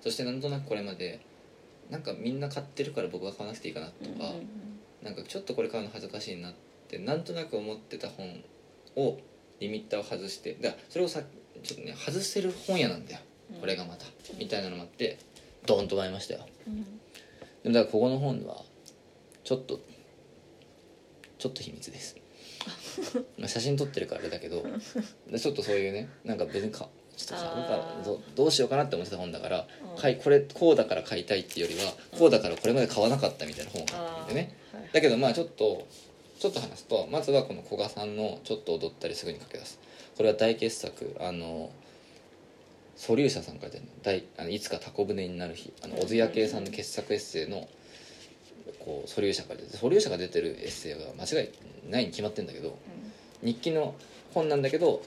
[0.00, 1.20] そしてなんとなくこれまで
[1.90, 4.32] なんかみんな買ってるから僕が買わなくていいかなとか、
[5.02, 6.54] なんかちょっとこれ買うの恥ずかしいなっ
[6.88, 8.42] てなんとなく思ってた本
[8.96, 9.18] を
[9.60, 11.20] リミッターを外してだそれをさ
[11.62, 13.20] ちょっとね外せる本屋なんだよ。
[13.52, 13.60] うん。
[13.60, 14.06] これがまた、
[14.38, 15.18] みたいなのもあって
[15.66, 16.46] ドーンと買いましたよ。
[16.66, 16.84] うん。
[16.84, 18.62] でもだからここの本は
[19.44, 19.80] ちょっと
[21.38, 22.16] ちょっと秘密です
[23.38, 24.64] まあ写真撮ってるからあれだけど
[25.30, 28.04] でちょっとそういうねなんか別にかちょっと買うからあー。
[28.04, 30.00] どどうしようかなって思ってた本だから、うん。
[30.00, 34.54] 買いこれこうだから買いたいっていうよりはこうだからこれまで買わなかったみたいな本を買ってんでね。
[34.72, 35.86] あーはいだけどまあちょっと
[36.38, 39.78] ちょっと話すとまずはこの古賀さんの「ちょっと踊ったりすぐに駆け出す」
[40.16, 41.70] これは大傑作あの
[42.96, 47.68] 素粒社さんから出てるの大あのいつかタコ舟になる日あのうん小津屋系さんの傑作エッセイの
[48.80, 52.78] こう素粒社から出て素粒社が出てるエッセイが間違いないに決まってんだけど
[53.42, 53.94] 日記の
[54.32, 55.02] 本なんだけど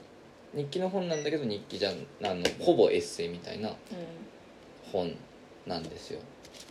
[0.54, 1.94] 日記の本なんだけど日記じゃん
[2.24, 3.76] あのほぼエッセイみたいなうん。
[4.92, 5.14] 本
[5.66, 6.20] なんですよ。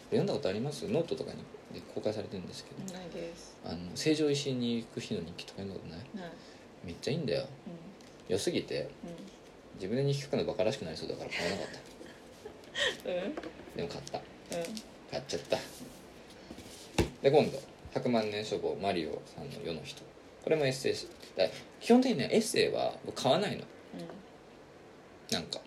[0.05, 0.87] 読んだことあります？
[0.87, 1.37] ノートとかに
[1.73, 2.77] で公開されてるんですけど。
[2.81, 3.55] うんないです。
[3.63, 5.99] あの成城石井に行く日の日記とか読んだことない？
[6.15, 6.31] ない。
[6.83, 7.43] めっちゃいいんだよ。
[7.43, 8.87] う良すぎてん。
[9.75, 11.67] 自分で日記書くのバカらしくなりそうだから買わなかっ
[13.03, 13.09] た。
[13.11, 13.35] う んうん。
[13.75, 14.17] でも買った。
[14.17, 14.23] うん。
[15.11, 15.57] 買っちゃった
[17.21, 17.59] で今度
[17.93, 20.01] 「100万年書房マリオさんの世の人」
[20.43, 21.45] これもエッセイしだ
[21.81, 23.63] 基本的にねエッセイは僕買わないの。
[25.31, 25.59] なんか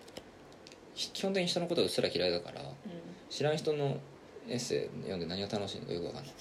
[0.95, 2.61] ひ基本的に人のことがうっすら嫌いだから
[3.29, 3.99] 知らん人の
[4.49, 6.33] エッセイ読んで何が楽しいのかよくわかんない。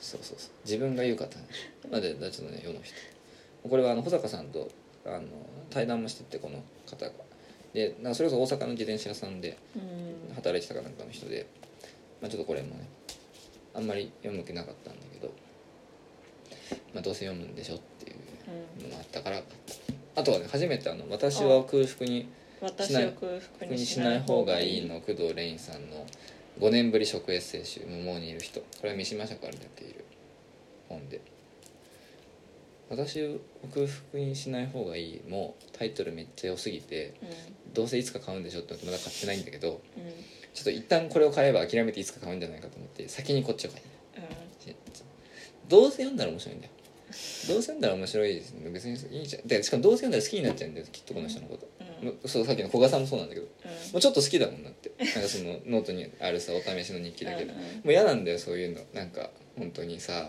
[0.00, 0.50] そうそうそう。
[0.64, 1.38] 自分が言う方
[1.88, 2.94] ま でだちょっとね世の人。
[3.68, 4.68] これはあの保坂さんと
[5.04, 5.26] あの
[5.70, 7.12] 対談もしててこの方が。
[7.72, 10.34] でなんかそれこそ大阪の自転車屋さんでうん。
[10.34, 11.46] 働いてたかなんかの人で、
[12.20, 12.88] まあ、ちょっとこれもね
[13.76, 15.32] あんまり読む気なかったんだけど、
[16.94, 18.16] まあ、どうせ読むんでしょっていう
[18.80, 19.42] うんのもあったから
[20.14, 22.28] あとはね初めてあの「私は空腹に
[22.60, 26.06] 私を空腹ににしない方がいい」の工藤レインさんの
[26.58, 30.04] 5年ぶり食エッセイ集「無毛にいる人」これは三島社から出ている
[30.88, 31.20] 本で
[32.88, 33.40] 「私を
[33.74, 37.12] 空腹にしない方がいい」もタイトルめっちゃ良すぎて
[37.74, 40.12] どうせいつか買うんでしょって思ってまだ買ってないんだけどうんうん
[40.56, 43.84] ちょっと一旦これを買えば諦めていつか買うんじゃないかと思って先にこっちを買い
[45.68, 46.72] どうせ読んだら面白いんだよ。
[47.48, 48.70] どうせ読んだら面白いですね。
[48.70, 49.46] 別にいいじゃん。
[49.46, 51.68] でしかもどうせ読んだら好きになっちゃうんだよきっとこの人のこと、
[52.00, 52.08] うん。
[52.08, 53.52] もうそうさっきの古賀さんもそうなんだけども
[53.92, 53.98] うん。
[53.98, 54.92] うちょっと好きだもんだって。
[54.98, 57.64] なんかそのノートにあるさお試しの日記だけど、うんうん。
[57.64, 58.80] もう嫌なんだよそういうの。
[58.94, 60.28] なんか本当にさ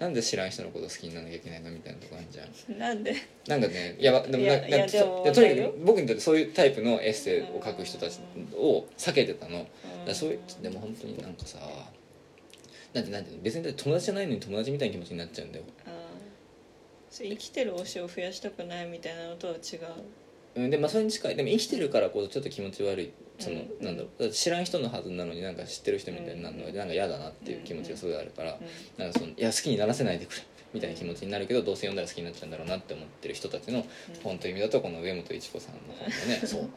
[0.00, 2.78] なんで知らん人のこと好きにならなきゃいけないのみたいなとこあるじゃん。
[2.78, 3.14] なんで？
[3.46, 8.18] なんかねいやわでもないなんかやでもとにかく僕にとってそういうタイプのエッセイを書く人たち
[8.56, 9.66] を避けてたの。
[10.06, 11.58] だそういうでも本当になんかさ
[12.94, 15.64] なんてなんて別に友達じゃないのに友達みたいな気持ちになっちゃうんだよ。
[17.10, 19.60] 生きてる推しを増やしたくないみたいなのとは違う
[20.56, 21.36] うんでまあそれに近い。
[21.36, 23.12] でも生きてるからこそちょっと気持ち悪い。
[23.38, 24.30] その、うんなんだろう。
[24.30, 30.42] 知らん人のはずなのになんか知ってる人みたいになるのがなんか嫌だなっていう気持ちがすごいあるから、うんなんかそのいや好きにならせないでくれ。
[30.72, 33.84] みたいな気持ちになるけどどうせ読んだら好きになっちゃうんだろうなって思ってる人たちの
[34.22, 36.40] 本という意味だとこの上本一子さんの本のね。
[36.46, 36.68] そう。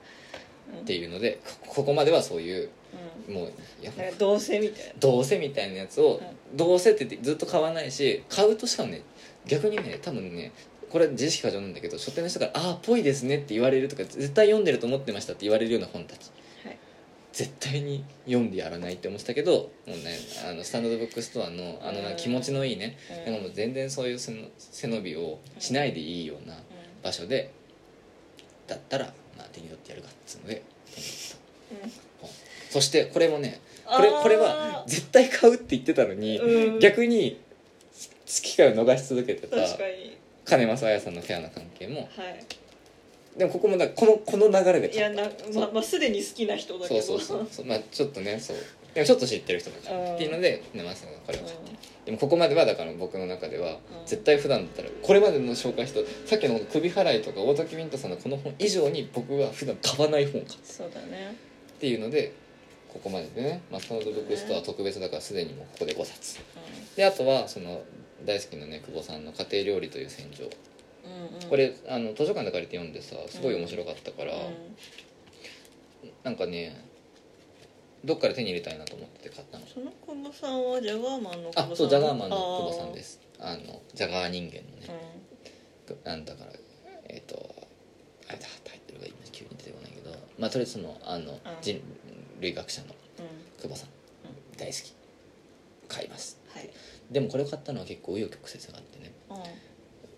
[0.81, 2.69] っていうのでこここまではそういう
[3.27, 3.33] うん。
[3.35, 4.93] もういやなんかどうせみたいな。
[4.99, 6.21] どうせみたいなやつを
[6.55, 9.03] どうせってずっと買わないし買うとしかもね
[9.45, 10.51] 逆にね多分ね
[10.93, 16.29] これ自意識過剰なんだけど書店の人から「ああぽいですね」って言われるとか絶対読んでると思ってましたって言われるような本たち。
[16.63, 16.77] はい。
[17.31, 20.15] 絶対に読んでやらないって思ってたけどもうね
[20.47, 23.33] あのスタンダードブックストアのあの気持ちのいいねうん。
[23.33, 26.55] なんかもう全然そういう背伸びをしないでいいような
[27.01, 27.49] 場所で
[28.67, 30.61] だったら、まあ、手に取ってやるかっつうので
[30.93, 31.85] 手に取った。
[31.85, 31.91] うん。
[32.21, 32.29] 本
[32.69, 36.79] そしてこれもねこれこれは絶対買うって言ってたのに、うん。
[36.79, 37.39] 逆に
[38.25, 39.57] 機会を逃し続けてた
[40.45, 42.01] 金正彩さんのフェアな関係も。
[42.01, 42.45] はい。
[43.37, 45.23] でもここもだこのこの流れでいやな
[45.55, 47.01] ままあすでに好きな人だけど。
[47.01, 47.47] そうそうそう。
[47.49, 48.57] そうまあちょっとねそう
[48.93, 50.15] でもちょっと知ってる人たちうん。
[50.15, 53.77] っていうので金正さんがこれをうん買ったでもここまではだから僕の中ではうん。
[54.05, 61.35] 絶対普段だったらこれまでの紹介したさっきの首払いとか大竹ミントさんのこの本以上に僕は普段買わない本を買うそうだね。
[61.73, 62.33] っていうので
[62.93, 66.37] ここまででね、まあ、スタードブックストア特別だからすでにもうここで5冊
[66.95, 67.81] であとはその
[68.25, 70.45] 大好きなね久保さんの「家庭料理という戦場」
[71.05, 71.49] うんうん。
[71.49, 74.75] これあの図書館で借りて読んでさすごい面白かったから、うん
[76.23, 76.85] なんかね
[78.03, 79.65] どっかで手に入れたいなと思って買ったの。
[79.65, 81.71] その久保さんはジャガーマンの久保さん。
[81.71, 83.19] あそうジャガーマンの久保さんです。
[83.39, 86.51] あのジャガー人間のあね、なんだから
[87.07, 87.55] えっ、と
[88.27, 91.81] あれだタイトルが今急に出てこないけどまあとりあえずそのあの人
[92.41, 93.25] 類学者のーうん。
[93.25, 93.89] うん久保さん
[94.57, 94.93] 大好き。
[95.87, 96.69] 買いますはい
[97.13, 99.13] でもこれを買ったのは結構紆余曲折があってね。
[99.29, 99.35] あ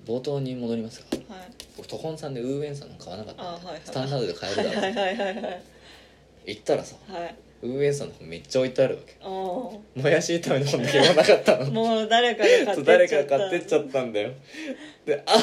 [0.08, 1.48] 冒頭に戻りますがはい。
[1.76, 3.43] 僕途本さんでウーウェンさんの買わなかった。
[3.43, 4.82] はいはいスタンダードで買えるだろう。
[4.82, 5.10] はいは
[5.52, 5.64] い
[6.48, 7.36] 行ったらさはい。
[7.64, 9.18] ウーウェンさんの本めっちゃ置いてあるわけ。
[9.22, 11.66] あもやし炒めの本だけもなかったの。
[11.66, 14.32] あ もう誰かが買ってっちゃったそう誰かが買ってっちゃったんだよ。
[15.06, 15.34] であ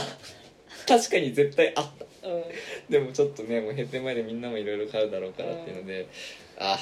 [0.86, 2.28] 確かに絶対あった。
[2.28, 2.42] うん。
[2.88, 6.07] でもちょっとねもう閉店前でみんなもいろいろ買うだろうからっていうので、
[6.59, 6.78] あ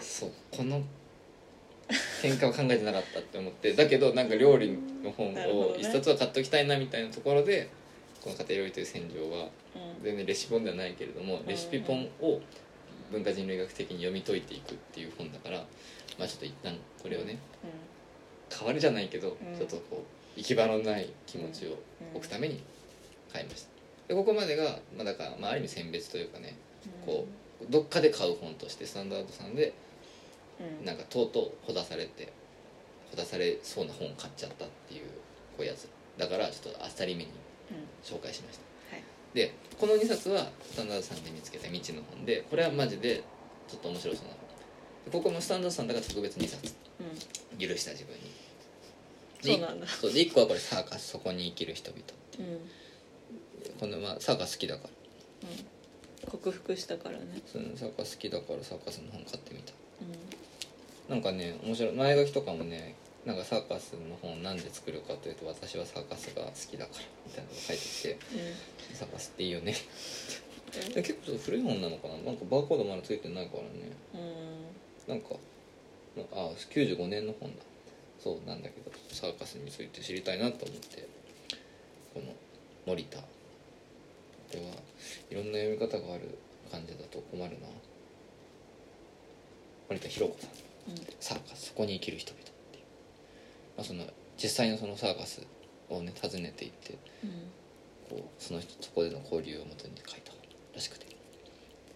[0.00, 0.82] そうこの
[2.24, 7.70] 喧嘩は考えてなかったって思ってだけどなんか料理の本を一冊は買っておきたいなみたいなところで
[8.22, 10.04] この「家庭料理という戦場」はうん。
[10.04, 12.40] 全然レシピ本ではないけれどもレシピ本を
[13.12, 15.58] 文化人類学的に読み解いていくっていう本だから
[16.18, 17.38] まあちょっと一旦これをね
[18.48, 19.56] 代わりじゃないけど、うん。
[19.56, 20.04] ちょっとこ
[20.36, 21.78] う行き場のない気持ちを
[22.14, 22.62] 置くために
[23.32, 23.68] 買いました。
[24.08, 26.56] でここまでが、まあ、だから、まあ、ある意味選別というかね
[27.06, 27.26] こ
[27.62, 29.72] うどっかで買う本としてスタンダードさんで
[30.60, 30.84] うん。
[30.84, 32.32] なんかとうとうほだされて
[33.10, 35.06] ほだされそうな本を買っちゃったっていう
[35.56, 35.88] こういうやつ。
[36.18, 37.30] だからちょっとあっさりめに
[37.70, 37.86] うん。
[38.04, 38.58] 紹介しまし
[38.90, 38.96] た。
[38.96, 39.04] はい。
[39.34, 43.22] でこの2冊はスタンダードさんで見つけた未知の本でこれはマジで
[43.68, 44.38] ちょっと面白そうな本
[45.06, 46.74] でここもスタンダードさんだから特別2冊。
[47.00, 47.58] うん。
[47.58, 48.20] 許した自分に。
[49.42, 49.86] そうなんだ。
[49.86, 52.42] そうで1個はこれサーカスそこに生きる人々ってう。
[52.42, 52.60] んうん。
[53.78, 54.90] このまあサーカス好きだから。
[56.30, 57.42] 克服したからね。
[57.46, 59.72] そのサーカス好きだからサーカスの本買ってみた。
[59.72, 59.74] う
[61.08, 61.92] なんかね面白い。
[61.92, 62.94] 前書きとかもね
[63.26, 68.18] なんかサーカスの本なんで作るかというと私はサーカスが好きだからみたいなのが書いてきてん。
[68.94, 69.74] サーカスっていいよね。
[70.94, 72.18] で結構ちょっと古い本なのかな？
[72.18, 73.68] なんかバーコードまだついてないからね。
[75.08, 75.14] うん。
[75.14, 75.36] なんか
[76.32, 77.62] あ95年の本だ。
[78.18, 81.06] そうなんだけどサーカスについて知りたいなと思って
[82.14, 82.32] この
[82.86, 83.18] 森田。
[83.18, 83.26] こ
[84.54, 84.66] れは
[85.30, 86.38] いろんな読み方がある
[86.70, 87.66] 感じだと困るな。
[89.88, 90.50] 森田博子さん
[91.20, 92.84] サーカスそこに生きる人々っていう、
[93.76, 94.04] まあ、その
[94.36, 95.40] 実際のそのサーカス
[95.90, 97.30] をね訪ねていってうん。
[98.10, 100.40] こうその人そこでの交流をもとに書いた本
[100.74, 101.06] らしくて。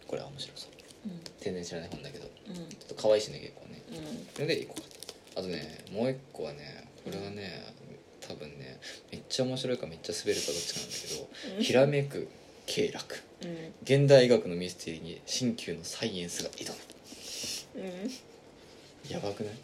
[0.06, 0.70] これは面白そう。
[1.06, 1.20] うん。
[1.38, 3.82] 全然知らない本だけどちょうんっと可愛いしね結構ね。
[3.90, 4.26] うん。
[4.34, 4.86] それで一個買っ
[5.34, 7.62] たあとねもう一個はねこれはね
[8.26, 8.80] 多分ね
[9.12, 12.28] めっちゃ面白いかめっちゃ滑るかどっちかなんだけど「ひらめく
[12.66, 13.22] 経絡。
[13.42, 13.74] うん。
[13.82, 16.72] 現代医学のミステリーに新旧のサイエンスが挑
[17.76, 17.82] む。
[17.82, 18.10] うん」
[19.10, 19.54] やばくない？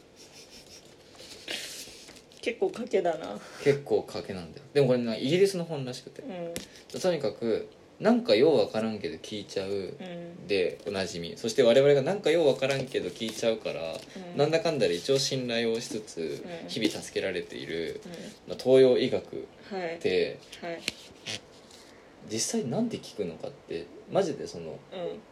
[2.41, 3.39] 結構賭けだな。
[3.63, 4.65] 結構賭けなんだよ。
[4.75, 6.23] でもこれねイギリスの本らしくて。
[6.23, 7.01] うん。
[7.01, 7.69] とにかく
[8.01, 9.71] なんかようわからんけど聞いちゃう。
[9.71, 9.73] う
[10.45, 10.47] ん。
[10.47, 11.35] でおなじみ。
[11.37, 14.39] そして我々がなんかようわからんけど聞いちゃうから、うん。
[14.39, 16.69] なんだかんだで一応信頼をしつつうん。
[16.69, 18.09] 日々助けられている、う
[18.51, 19.95] まあ、東洋医学んはい。
[19.97, 20.81] ってはい
[22.31, 24.79] 実際なんで聞くのかってマジでその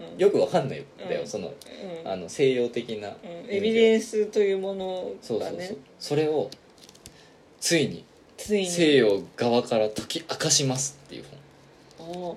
[0.01, 0.18] うんうん。
[0.18, 1.26] よくわかんないんだよ、うん。
[1.26, 2.11] そのうん。
[2.11, 3.16] あの西洋的な、うん。
[3.49, 5.57] エビデンスというものそうそうそう。
[5.57, 6.51] がねそれを
[7.61, 8.05] ついに
[8.36, 11.24] 西洋側から解き明かしますっていう
[11.99, 12.36] 本。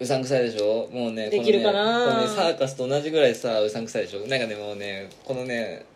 [0.00, 0.88] うさんくさいでしょ？
[0.92, 2.04] もうねできるかな？
[2.04, 4.26] このねねサーカスと同じぐらいさうさんくさいでしょ？
[4.26, 5.86] なんかねもうねこのね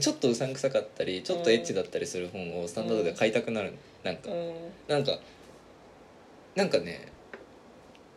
[0.00, 4.30] ちょっとうさんくさかったりちょっとエッチだったりする本をスタンダードで買いたくなるなんか。
[4.30, 4.54] うん。
[4.88, 5.16] なんか
[6.56, 7.12] なんかね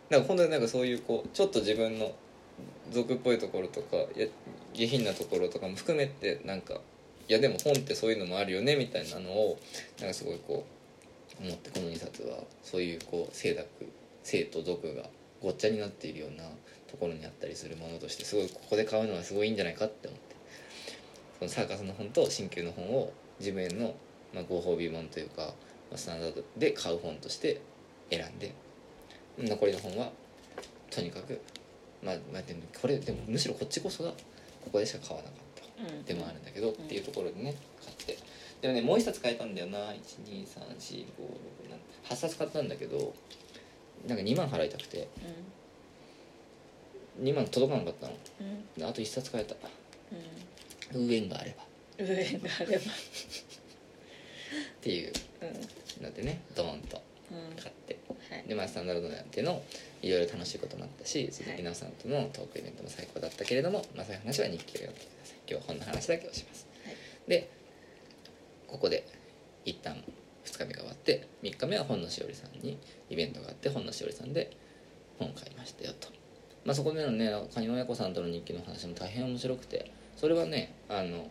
[0.09, 2.11] なんか本当になんかそういうこうちょっと自分の
[2.91, 4.25] 俗っぽいところとかや
[4.73, 6.75] 下品なところとかも含めてなんか
[7.27, 9.59] いやでも本ってそういうのもあるよねみたいなのを
[9.99, 10.65] なんかすごいこ
[11.39, 13.67] う思ってこの2冊はそういうこう清濁
[14.23, 15.03] 性と俗が
[15.41, 16.43] ごっちゃになっているような
[16.89, 20.29] ところにあったりするものとしてすごいここで買うのはすごいいいんじゃないかって思って。
[21.39, 23.95] そのサーカスの本と新旧の本を自分への、
[24.33, 25.43] まあ、ご褒美本というか、
[25.89, 27.61] まあ、スタンダードで買う本として
[28.09, 28.53] 選んで。
[29.37, 30.11] 残りの本は
[30.91, 31.39] とにかく
[32.03, 35.93] まあ、まあ、でもこれでもむしろこっちこそがここでしか買わなかった。
[35.93, 36.03] うん。
[36.03, 38.17] でもあるんだけど、っていうところでね買って。
[38.61, 39.77] でもねもう一冊買えたんだよな。
[39.79, 39.95] 1234567
[42.09, 43.13] 8冊買ったんだけど
[44.07, 45.07] なんか2万払いたくて。
[47.21, 48.89] 2万届かなかったの。
[48.89, 49.55] あと1冊買えた。
[50.93, 51.07] うん。
[51.07, 51.65] ウーエンがあれば。
[52.05, 52.83] 上があれば。
[52.83, 52.85] っ
[54.81, 55.13] ていう。
[55.99, 56.03] うん。
[56.03, 57.01] のでねドーンと
[57.31, 57.55] うん。
[57.61, 57.98] 買って
[58.29, 58.43] はい。
[58.47, 59.61] でまあスタンダードなんていうの
[60.01, 65.37] いろいろ楽しいこともあったし鈴木奈緒さんとのトークイベントも最高だったけれども、まあ、そういう話は日記を読んでください。
[65.49, 66.95] 今日は本の話だけをします、はい。
[67.27, 67.49] で
[68.67, 69.05] ここで
[69.65, 70.03] 一旦
[70.45, 72.77] 2日目が終わって3日目は本のしおりさんに
[73.09, 74.55] イベントがあって本のしおりさんで
[75.17, 76.09] 本を買いましたよと、
[76.65, 81.27] まあ、そこでのねカニの親子さんとの日記の話も大変面白くてそれはねあの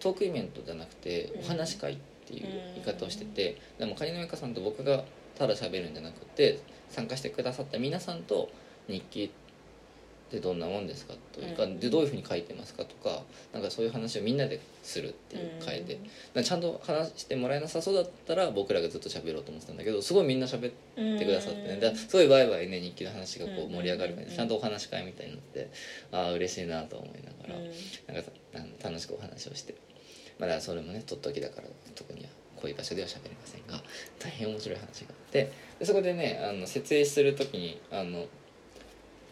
[0.00, 5.04] トークイベントじゃなくてお話し会っていう言い方をしてて、でもカニの親子さんと僕が
[5.42, 8.48] ただ喋るんじゃなくて参加してくださった皆さんと
[8.86, 11.80] 日記ってどんなもんですかというか、うん。
[11.80, 13.22] でどういうふうに書いてますかとか
[13.52, 21.74] なんかそういう話をみんなでするっていう会で、だからちゃんと話してもらえなさそうだったら僕らがずっと喋ろうと思ってたんだけどすごいみんな喋ってくださってね。
[21.80, 25.68] だからすごいワイワイね日記の話がこう盛り上がる感じでちゃんとお話し会みたいになって
[26.12, 29.74] ああ嬉しいなと思いながら、なんか楽しくお話をして。
[30.38, 31.66] まあだそれもねとっときだから
[31.96, 33.82] 特にはこういう場所では喋れませんが
[34.22, 38.26] 大変面白い話があってでそこでねあの設営する時にあの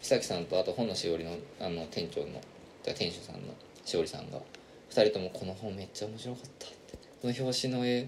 [0.01, 2.41] 久木さんとあと本のしおりのあの店長の
[2.83, 3.53] 店主さんの
[3.85, 4.39] しおりさんが
[4.89, 6.75] 2人とも「この本めっちゃ面白かった」って
[7.21, 8.07] 「この表紙の絵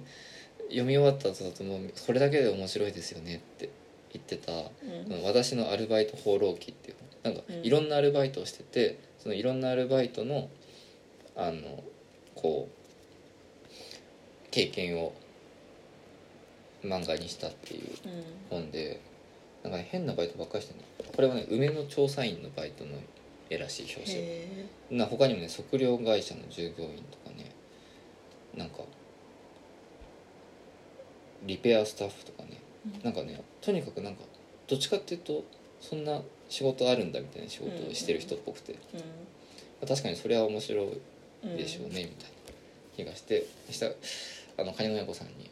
[0.65, 3.69] 読み終わった後だともうこれだけで面白いですよね」って
[4.11, 5.23] 言ってたうん。
[5.23, 7.63] 私のアルバイト放浪記っていうなんかうん。
[7.63, 10.49] いろんなアルバイトをしててそのいろんなアルバイトの
[11.35, 11.83] あの
[12.35, 12.83] こう
[14.51, 15.13] 経験を
[16.85, 17.81] 漫画にしたっていう
[18.51, 18.61] うん。
[18.61, 18.99] 本で
[19.63, 21.13] なんか、ね、変なバイトばっかりしてるの。
[21.13, 22.91] これはね梅の調査員のバイトの
[23.49, 24.15] 絵らしい表紙。
[24.17, 27.51] へな他にもね測量会社の従業員とかね
[28.55, 28.79] なんか
[31.43, 32.59] リペアスタッフとかね
[32.95, 33.03] うん。
[33.03, 34.23] なんかねとにかくなんか
[34.67, 35.43] どっちかっていうと
[35.79, 38.75] そんな仕事あるんだみたいな仕事をしてる人っぽくて、
[39.81, 41.01] え確かにそれは面白い
[41.43, 42.33] うんでしょうねみたいな
[42.95, 43.45] 気がして。
[43.67, 43.93] そしたら
[44.57, 45.49] あのカニの親子さんに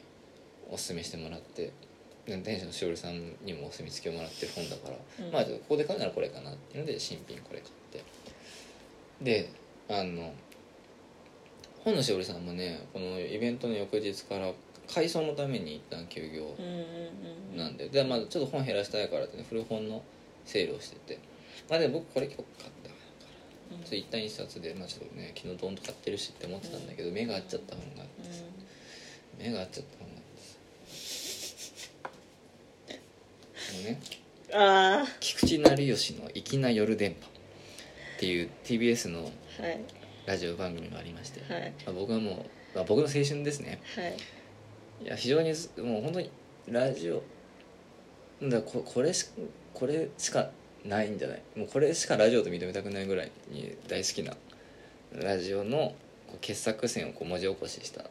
[0.72, 1.72] おすすめしてもらって
[2.26, 5.32] で店主のしおりさんにもお墨付きをもらってる本だから、うん。
[5.34, 8.04] まあここで買うならこれかなっていうので新品これ買って。
[9.22, 9.50] で
[9.90, 10.34] あの
[11.84, 14.52] 本のしおりさんもねこのイベントの翌日から
[14.88, 16.56] 改装のために一旦休業
[17.56, 20.04] なんでで、まあ、ちょっと本減らしたいからってね古本の
[20.46, 21.20] セールをしてて。
[21.70, 22.96] まあでも僕これ今日買ったか
[23.72, 23.78] ら。
[23.78, 23.84] うん。
[23.98, 28.44] 一旦一冊で、まあ、ちょっとね昨日ドンと買ってるしって思ってたんだけど、目が合っちゃった本があってさ。
[29.40, 30.58] 目が合っちゃった本があってさ
[32.90, 34.00] あのね。
[34.54, 37.28] ああ菊池成吉の「粋な夜電波」
[38.18, 39.30] っていう TBS のは
[39.70, 39.80] い。
[40.28, 41.74] ラジオ番組がありまして、はい。
[41.84, 42.36] まあ、僕はもう、
[42.76, 43.82] まあ、僕の青春ですね。
[43.96, 44.16] はい。
[45.04, 45.50] いや非常に
[45.84, 46.30] もう本当に
[46.68, 47.24] ラジオ
[48.44, 49.26] だからここれし
[49.74, 50.52] これしか
[50.86, 51.42] ないんじゃない？
[51.56, 54.38] もうこれしかラジオと認めたくないぐらいに大好きな
[55.14, 55.96] ラジオの
[56.28, 58.06] こう傑作選をこう文字起こしした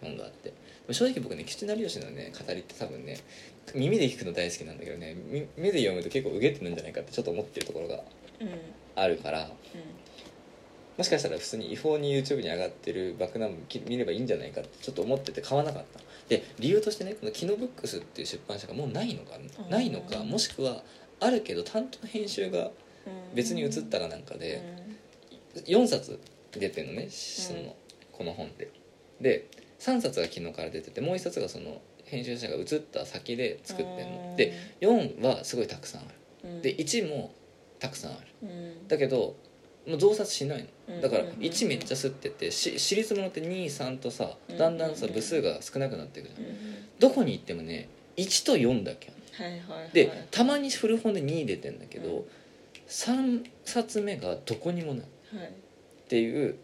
[0.00, 0.52] 本があって。
[0.92, 3.18] 正直僕ね吉成吉のね語りって多分ね
[3.74, 7.94] 耳で聞くの大好きなんだけどねみ目で読むと結構うげってなんじゃないかってちょっと思ってるところが
[8.40, 8.48] うん。
[8.94, 9.50] あるから
[10.96, 16.00] もしかしたら普通に違法に YouTube に上がってるバックナンバー見ればいいんじゃないかってちょっと思ってて買わなかった。
[16.28, 19.70] で理由としてねこのキノブックスっていう出版社がもうないのかうん。
[19.70, 20.82] ないのかもしくは
[21.20, 22.70] あるけど担当編集がうん。
[23.34, 24.62] 別に移ったかなんかうで
[25.56, 25.62] ん。
[25.64, 26.18] 4冊
[26.52, 27.76] 出てるのねその
[28.12, 28.70] この本で
[29.20, 29.46] で
[29.78, 34.34] 3冊が昨日から出ててもう1冊がその編集者が移った先で作ってんの。
[34.36, 36.50] で4はすごいたくさんある。
[36.50, 36.62] うん。
[36.62, 37.32] で1も
[37.78, 38.20] たくさんある。
[38.42, 38.88] うん。
[38.88, 39.36] だけど
[39.86, 40.96] もう増刷しないうん。
[40.96, 41.28] のだからうん。
[41.30, 44.56] うんうん1めっちゃ吸っててし私立ものって23とさうん。
[44.58, 46.44] だんだんさ部数が少なくなっていくじゃうん。
[46.44, 46.48] ん
[46.98, 49.90] どこに行ってもね1と4だけはいはいはい。
[49.92, 52.26] でたまに古本で2出てんだけうど
[52.88, 55.04] 3冊目がどこにもない。
[55.04, 55.52] っはい。
[56.08, 56.54] ていう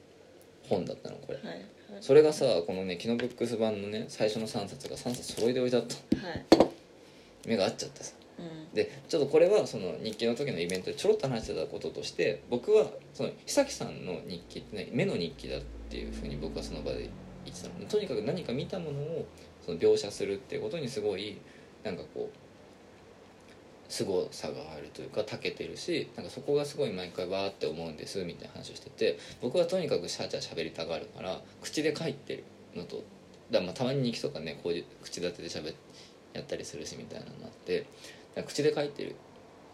[0.68, 1.34] 本だったのこれ。
[1.34, 1.64] はいはい
[2.00, 6.26] それがさこのねキノブックス版のね最初の3冊が3冊揃いで置いてあった。
[6.26, 6.44] はい。
[7.46, 8.14] 目が合っちゃってさ。
[8.38, 8.74] うん。
[8.74, 15.60] でちょっとこれはその日記の時のイベントでちょろっと話してたこととして僕はその久木さんの日記ってね目の日記だっ
[15.90, 17.10] ていうふうに僕はその場で
[17.44, 19.26] 言ってたのとにかく何か見たものを
[19.64, 21.38] その描写するっていうことにすごい
[21.84, 22.36] なんかこう
[23.92, 32.44] 凄さがあるというか長けてるしなんかそこがすごい毎回わーって思うんですみたいな話をしてて僕はとにかくシャーチャー喋りたがるから口で書いてる
[32.74, 33.04] のと
[33.50, 35.74] だまあたまに日記とかねこういう口立てで喋
[36.32, 37.84] やったりするしみたいなのがあって
[38.46, 39.14] 口で書いてる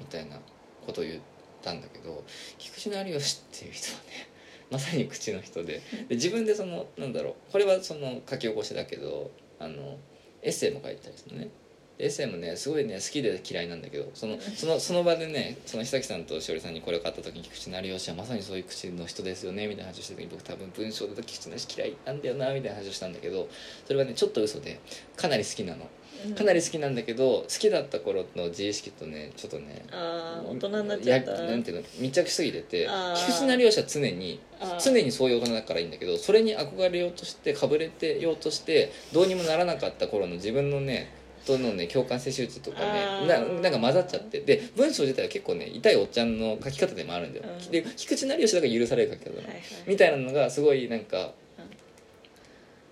[0.01, 0.36] みたいな
[0.85, 1.20] ことを言っ
[1.62, 2.24] たんだけど
[2.59, 4.28] 菊池成吉っていう人はね
[4.73, 9.31] まさに口の人でで自分でそのなんだろうこれはその書き起こしだけど
[9.61, 9.97] あの
[10.43, 11.51] エッセイも書いてたりするのね。
[11.99, 23.49] エッセイもねすごいね好きで嫌いなんだけどそのそのその場でねその久木さんとしおりさんにこれを買った時に菊池成吉はまさにそういう口の人ですよねみたいな話をした時に僕多分文章で菊池成吉嫌いなんだよなみたいな話をしたんだけど
[23.85, 24.79] それはねちょっと嘘で
[25.16, 25.89] かなり好きなの。
[26.37, 31.31] かなり好きなんだけど好きだった頃の自意識とねちょっとねああ大人になっちゃった。
[31.31, 34.41] やなんていうの密着しすぎてて菊池成吉は常に
[34.85, 41.18] 常にそういう大人だからいいんだけどそれに憧れようとしてかぶれてようとしてどうにもならなかった頃の自分のね
[41.49, 44.41] とのね共感性手術とかねななんか混ざっちゃって。
[44.41, 47.70] で文章自体は結構ね痛いおっちゃんの書き方でもあるんだよ、うん。
[47.70, 49.43] で菊池成吉だから許される書き方な。
[49.43, 49.62] の、はいはい。
[49.87, 51.33] みたいなのがすごいなんか、うん。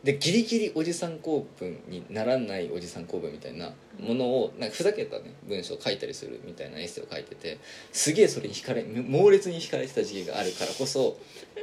[0.02, 7.58] でギリギリおじさん公文にならないおじさん公文みたいなものをなんかふざけたね文章を書いたりするみたいなエッセイを書いてて
[7.92, 11.18] すげえそれに惹かれ猛烈に惹かれてた時期があるからこそ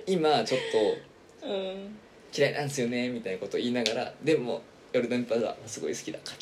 [0.06, 0.60] 今ちょっ
[1.41, 1.98] とうん。
[2.36, 6.38] 嫌いなんですよねみたいなことを言いながらでもヨルダンパザすごい好きだから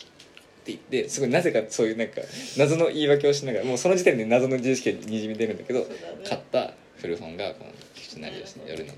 [0.67, 2.21] 言ってすごいなぜかそういうなんか
[2.57, 5.85] 謎の言い訳をしながらもうその時点で謎の自意識がにじみ出るんだけど
[6.27, 8.97] 買った古本がこの「菊池成吉の夜の電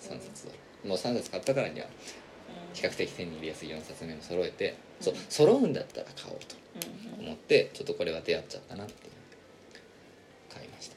[0.00, 0.86] 気」3冊を。
[0.86, 1.86] もう3冊買ったからには
[2.74, 6.56] 比較的手に入れやすい4冊目も揃えてそう揃うんだったら買おうと
[7.18, 8.94] 思ってちょっとこれは出会っちゃったなって
[10.52, 10.96] 買いました。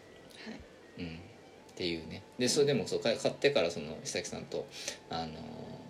[0.49, 0.59] はい。
[0.99, 1.15] うん。
[1.15, 1.19] っ
[1.75, 2.23] ていうね。
[2.38, 4.67] でそれでもそう買ってからその久木さんと
[5.09, 5.88] あのー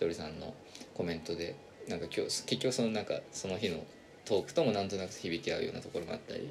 [0.00, 0.54] しおりさんの
[0.94, 1.54] コメントで
[1.90, 3.84] なんか今日結局そのなんかその日の
[4.24, 6.48] トークともなんとなく響き合うようなところがあったり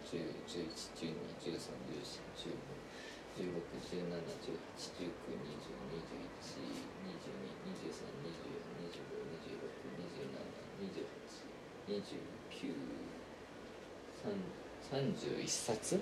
[14.91, 15.99] 31冊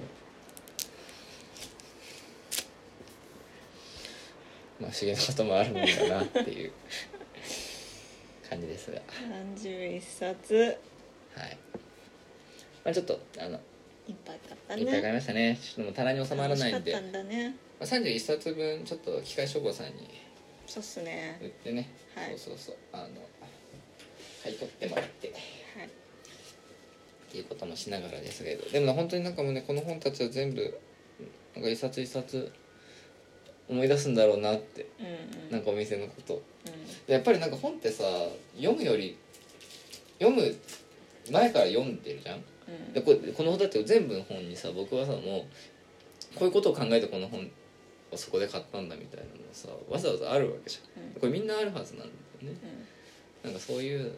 [4.80, 6.72] まあ不思議なこともあるもんだなっていう
[8.48, 10.78] 感じですが31冊
[11.36, 11.58] はい、
[12.84, 13.60] まあ、ちょっとあの
[14.08, 15.60] いっぱい買ったいっぱい買いねましたね。
[15.62, 17.56] ちょっともう棚に収まらないんで、楽しかったんだね。
[17.80, 20.10] まあ、31冊分ちょっと機械書房さんに
[20.68, 21.40] そうっすね。
[21.42, 22.38] 売ってね、はい。
[22.38, 22.76] そうそうそう。
[22.94, 23.08] あの
[24.44, 25.28] 買い取ってもらって。
[25.28, 25.34] は
[25.84, 25.88] い。
[25.88, 25.90] っ
[27.32, 28.70] ていうこともしながらですけど。
[28.70, 30.80] でもね本当になんかもうねこの本たちは全部
[31.56, 32.52] なんか一冊一冊
[33.68, 35.10] 思い出すんだろうなってうんう
[35.50, 35.52] ん。
[35.52, 36.36] なんかお店のこと。
[36.36, 37.14] うん。
[37.14, 38.04] やっぱりなんか本ってさ
[38.56, 39.18] 読むより
[40.20, 40.56] 読む
[41.32, 42.44] 前から読んでるじゃん
[42.94, 45.22] でこれこの本だって全部の本にさ僕はさもう
[46.38, 47.50] こういうことを考えてこの本
[48.12, 51.04] をそこで買ったんだみたいなのさわざわざあるわけじゃん。
[51.04, 51.14] うん。
[51.14, 52.12] これみんなあるはずなんだよ
[52.54, 52.58] ね。
[53.44, 53.52] うん。
[53.52, 54.10] なんかそういうなん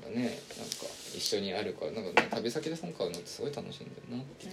[0.00, 0.36] かねなんか
[1.14, 4.22] 一緒にあるからなんか、ね、旅先で本買うのってすごい楽しいんだよな。
[4.22, 4.52] っていう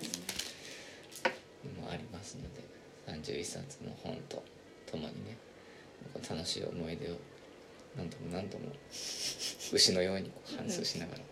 [1.75, 2.61] のもありますので
[3.07, 4.43] 31冊の本と
[4.85, 5.37] ともにね
[6.29, 7.15] 楽しい思い出を
[7.97, 8.65] 何度も何度も
[9.73, 11.17] 牛のように反芻しながら。
[11.19, 11.30] うん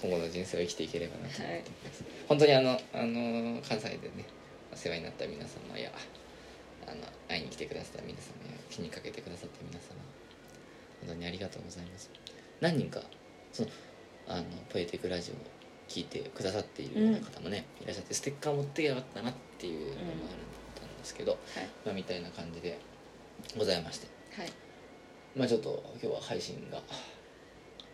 [0.00, 4.24] 今後の人生を生きていければなと思っています、本当にあの、あの関西でね
[4.72, 5.90] お世話になった皆様や
[6.86, 9.94] あの会いに来てくださった皆様や気にかけてくださった皆様
[11.06, 12.10] 本当にありがとうございます。
[12.60, 13.00] 何人か
[13.52, 13.68] その
[14.26, 15.36] あのポエティックラジオを
[15.88, 21.38] 聞いてくださっているような方もね、いらっしゃってステッカー持ってやがったなっていうのもあるんですけど、はい。
[21.84, 22.78] まあ、みたいな感じで
[23.56, 24.08] ございまして。
[24.36, 24.52] はい。
[25.36, 26.80] まあちょっと今日は配信が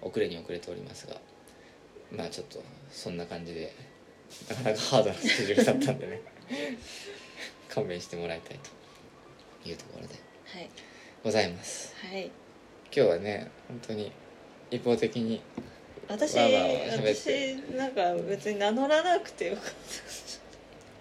[0.02, 1.14] 遅れに遅れておりますが
[2.12, 3.72] まあちょっとそんな感じで
[4.48, 6.20] なかなかハードなスケジュールだったんでね。
[7.68, 8.80] 勘弁してもらいたいと。
[9.64, 10.14] いうところで。
[10.46, 10.70] はい。
[11.22, 11.94] ございます。
[12.10, 12.26] はい。
[12.26, 12.32] 今
[12.92, 14.10] 日はね本当に
[14.70, 15.40] 一方的に
[16.08, 19.64] 私私なんか別に名乗らなくてよかっ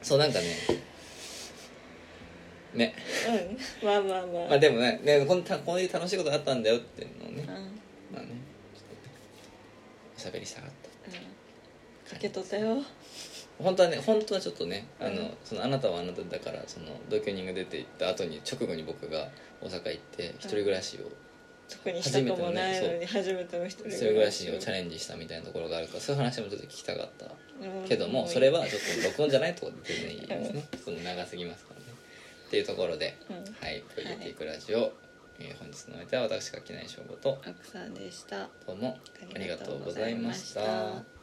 [0.01, 0.45] そうなんかね
[2.73, 2.93] ね。
[3.25, 3.57] たうん。
[3.83, 7.43] まあまあまあ、まあでもねねこんたこういう楽しいことあったんだよっていうのをね。
[7.47, 7.55] うん。
[7.55, 7.79] うん
[8.13, 8.27] まあね
[8.75, 9.11] ちょっとね
[10.15, 10.78] おしゃべりしたかった
[12.11, 12.77] 受け取ったよ。
[13.61, 15.31] 本当はね本当はちょっとねあの、うん。
[15.43, 19.27] そのあなたはあなただからその同居人が出て行った後に直後に僕が
[19.61, 21.11] 大阪行って一人暮らしを、
[21.69, 27.87] 特にしたくもないのに初めての一人暮らしをチャレンジしたみたいなところがあるからそういう話もちょっと聞きたかったうん。
[27.87, 30.63] けどもそれはちょっと録音じゃないところで全然いいですね。
[30.83, 31.85] その長すぎますからね。
[32.47, 33.35] っていうところで、うん。
[33.35, 34.93] はい「ポリティックラジオ」
[35.41, 38.49] えー本日の相手は私が木内翔吾と奥さんでした。
[38.65, 38.97] どうも
[39.33, 41.18] ありがとうございました。